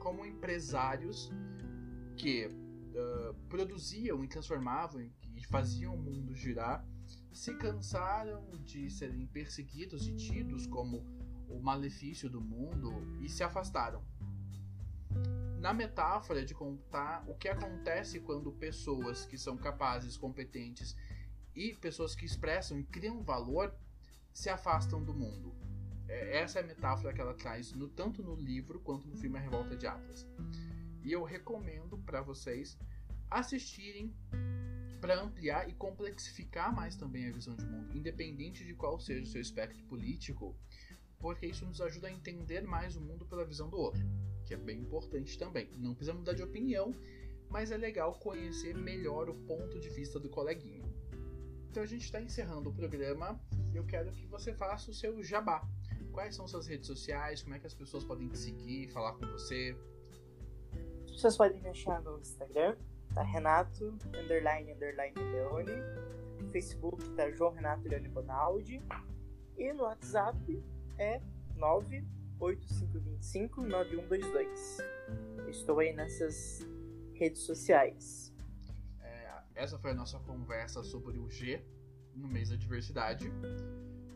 como 0.00 0.26
empresários 0.26 1.30
que 2.16 2.46
uh, 2.46 3.34
produziam 3.48 4.24
e 4.24 4.28
transformavam 4.28 5.08
e 5.34 5.44
faziam 5.44 5.94
o 5.94 5.98
mundo 5.98 6.34
girar 6.34 6.84
se 7.32 7.54
cansaram 7.54 8.50
de 8.64 8.90
serem 8.90 9.26
perseguidos 9.26 10.08
e 10.08 10.16
tidos 10.16 10.66
como 10.66 11.04
o 11.48 11.60
malefício 11.60 12.30
do 12.30 12.40
mundo 12.40 12.90
e 13.20 13.28
se 13.28 13.44
afastaram. 13.44 14.02
Na 15.60 15.72
metáfora 15.74 16.44
de 16.44 16.54
contar 16.54 17.24
o 17.28 17.34
que 17.34 17.48
acontece 17.48 18.20
quando 18.20 18.50
pessoas 18.52 19.26
que 19.26 19.36
são 19.36 19.56
capazes, 19.56 20.16
competentes 20.16 20.96
e 21.54 21.74
pessoas 21.74 22.14
que 22.14 22.24
expressam 22.24 22.78
e 22.78 22.84
criam 22.84 23.22
valor 23.22 23.74
se 24.32 24.48
afastam 24.48 25.02
do 25.02 25.14
mundo. 25.14 25.54
É, 26.08 26.38
essa 26.38 26.60
é 26.60 26.62
a 26.62 26.66
metáfora 26.66 27.12
que 27.12 27.20
ela 27.20 27.34
traz 27.34 27.72
no, 27.72 27.88
tanto 27.88 28.22
no 28.22 28.34
livro 28.34 28.80
quanto 28.80 29.08
no 29.08 29.16
filme 29.16 29.38
A 29.38 29.40
Revolta 29.40 29.76
de 29.76 29.86
Atlas. 29.86 30.26
E 31.06 31.12
eu 31.12 31.22
recomendo 31.22 31.96
para 31.98 32.20
vocês 32.20 32.76
assistirem 33.30 34.12
para 35.00 35.22
ampliar 35.22 35.68
e 35.68 35.72
complexificar 35.72 36.74
mais 36.74 36.96
também 36.96 37.28
a 37.28 37.32
visão 37.32 37.54
de 37.54 37.64
mundo, 37.64 37.96
independente 37.96 38.64
de 38.64 38.74
qual 38.74 38.98
seja 38.98 39.22
o 39.22 39.26
seu 39.26 39.40
espectro 39.40 39.80
político, 39.84 40.58
porque 41.20 41.46
isso 41.46 41.64
nos 41.64 41.80
ajuda 41.80 42.08
a 42.08 42.12
entender 42.12 42.62
mais 42.62 42.96
o 42.96 43.00
mundo 43.00 43.24
pela 43.24 43.44
visão 43.44 43.70
do 43.70 43.76
outro, 43.76 44.02
que 44.44 44.52
é 44.52 44.56
bem 44.56 44.80
importante 44.80 45.38
também. 45.38 45.70
Não 45.76 45.94
precisa 45.94 46.12
mudar 46.12 46.32
de 46.32 46.42
opinião, 46.42 46.92
mas 47.48 47.70
é 47.70 47.76
legal 47.76 48.18
conhecer 48.18 48.74
melhor 48.74 49.30
o 49.30 49.34
ponto 49.46 49.78
de 49.78 49.88
vista 49.90 50.18
do 50.18 50.28
coleguinha. 50.28 50.82
Então 51.70 51.84
a 51.84 51.86
gente 51.86 52.04
está 52.04 52.20
encerrando 52.20 52.70
o 52.70 52.74
programa 52.74 53.40
e 53.72 53.76
eu 53.76 53.86
quero 53.86 54.10
que 54.10 54.26
você 54.26 54.52
faça 54.52 54.90
o 54.90 54.94
seu 54.94 55.22
jabá. 55.22 55.64
Quais 56.10 56.34
são 56.34 56.48
suas 56.48 56.66
redes 56.66 56.88
sociais? 56.88 57.42
Como 57.44 57.54
é 57.54 57.60
que 57.60 57.66
as 57.68 57.74
pessoas 57.74 58.02
podem 58.02 58.26
te 58.28 58.38
seguir, 58.38 58.88
falar 58.88 59.12
com 59.12 59.26
você? 59.28 59.76
Pessoas 61.16 61.36
podem 61.38 61.62
me 61.62 61.70
achar 61.70 62.02
no 62.02 62.18
Instagram, 62.18 62.76
tá 63.14 63.22
Renato, 63.22 63.96
underline, 64.08 64.70
underline 64.70 65.18
Leone. 65.18 65.72
No 66.42 66.52
Facebook 66.52 67.08
tá 67.14 67.30
João 67.30 67.54
Renato 67.54 67.88
Leone 67.88 68.10
Bonaldi. 68.10 68.82
E 69.56 69.72
no 69.72 69.84
WhatsApp 69.84 70.62
é 70.98 71.22
985259122. 72.38 74.84
Estou 75.48 75.78
aí 75.78 75.94
nessas 75.94 76.60
redes 77.14 77.40
sociais. 77.44 78.30
É, 79.00 79.40
essa 79.54 79.78
foi 79.78 79.92
a 79.92 79.94
nossa 79.94 80.18
conversa 80.18 80.82
sobre 80.82 81.16
o 81.16 81.30
G 81.30 81.64
no 82.14 82.28
mês 82.28 82.50
da 82.50 82.56
diversidade. 82.56 83.32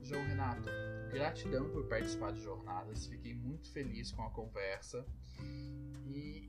João 0.02 0.22
Renato, 0.26 0.68
gratidão 1.10 1.70
por 1.70 1.88
participar 1.88 2.34
de 2.34 2.42
jornadas. 2.42 3.06
Fiquei 3.06 3.32
muito 3.32 3.72
feliz 3.72 4.12
com 4.12 4.22
a 4.22 4.30
conversa. 4.30 5.06
E 6.06 6.46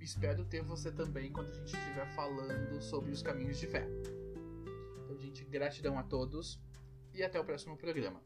espero 0.00 0.44
ter 0.44 0.62
você 0.62 0.90
também 0.90 1.30
quando 1.30 1.50
a 1.50 1.52
gente 1.52 1.74
estiver 1.74 2.06
falando 2.14 2.80
sobre 2.80 3.10
os 3.10 3.22
caminhos 3.22 3.58
de 3.58 3.66
fé. 3.66 3.86
Então, 5.04 5.18
gente, 5.18 5.44
gratidão 5.44 5.98
a 5.98 6.02
todos 6.02 6.58
e 7.14 7.22
até 7.22 7.38
o 7.38 7.44
próximo 7.44 7.76
programa. 7.76 8.20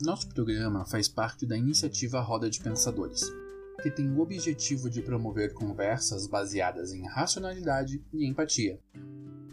Nosso 0.00 0.28
programa 0.30 0.84
faz 0.84 1.08
parte 1.08 1.46
da 1.46 1.56
iniciativa 1.56 2.20
Roda 2.20 2.50
de 2.50 2.60
Pensadores, 2.60 3.22
que 3.82 3.90
tem 3.90 4.10
o 4.10 4.20
objetivo 4.20 4.90
de 4.90 5.00
promover 5.00 5.54
conversas 5.54 6.26
baseadas 6.26 6.92
em 6.92 7.06
racionalidade 7.06 8.04
e 8.12 8.26
empatia 8.26 8.80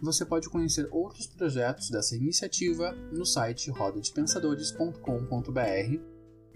você 0.02 0.26
pode 0.26 0.50
conhecer 0.50 0.88
outros 0.92 1.28
projetos 1.28 1.90
dessa 1.90 2.16
iniciativa 2.16 2.94
no 3.12 3.26
site 3.26 3.70
rodadepensadores.com.br 3.70 6.00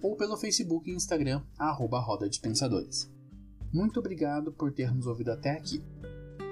ou 0.01 0.15
pelo 0.15 0.37
Facebook 0.37 0.89
e 0.89 0.93
Instagram, 0.93 1.41
arroba 1.57 1.99
Roda 1.99 2.29
de 2.29 2.39
Pensadores. 2.39 3.11
Muito 3.73 3.99
obrigado 3.99 4.51
por 4.51 4.71
ter 4.71 4.93
nos 4.93 5.07
ouvido 5.07 5.31
até 5.31 5.51
aqui. 5.51 5.83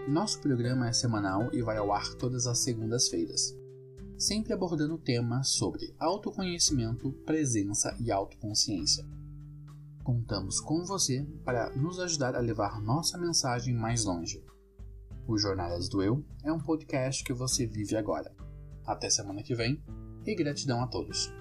Nosso 0.07 0.39
programa 0.39 0.87
é 0.87 0.93
semanal 0.93 1.53
e 1.53 1.61
vai 1.61 1.77
ao 1.77 1.93
ar 1.93 2.13
todas 2.15 2.47
as 2.47 2.59
segundas-feiras, 2.59 3.55
sempre 4.17 4.53
abordando 4.53 4.97
temas 4.97 5.49
sobre 5.49 5.93
autoconhecimento, 5.99 7.11
presença 7.25 7.95
e 7.99 8.11
autoconsciência. 8.11 9.05
Contamos 10.03 10.59
com 10.59 10.83
você 10.83 11.23
para 11.45 11.69
nos 11.75 11.99
ajudar 11.99 12.35
a 12.35 12.39
levar 12.39 12.81
nossa 12.81 13.17
mensagem 13.17 13.75
mais 13.75 14.03
longe. 14.03 14.43
O 15.31 15.37
Jornadas 15.37 15.87
do 15.87 16.03
Eu 16.03 16.25
é 16.43 16.51
um 16.51 16.59
podcast 16.59 17.23
que 17.23 17.31
você 17.31 17.65
vive 17.65 17.95
agora. 17.95 18.35
Até 18.85 19.09
semana 19.09 19.41
que 19.41 19.55
vem 19.55 19.81
e 20.25 20.35
gratidão 20.35 20.83
a 20.83 20.87
todos. 20.87 21.31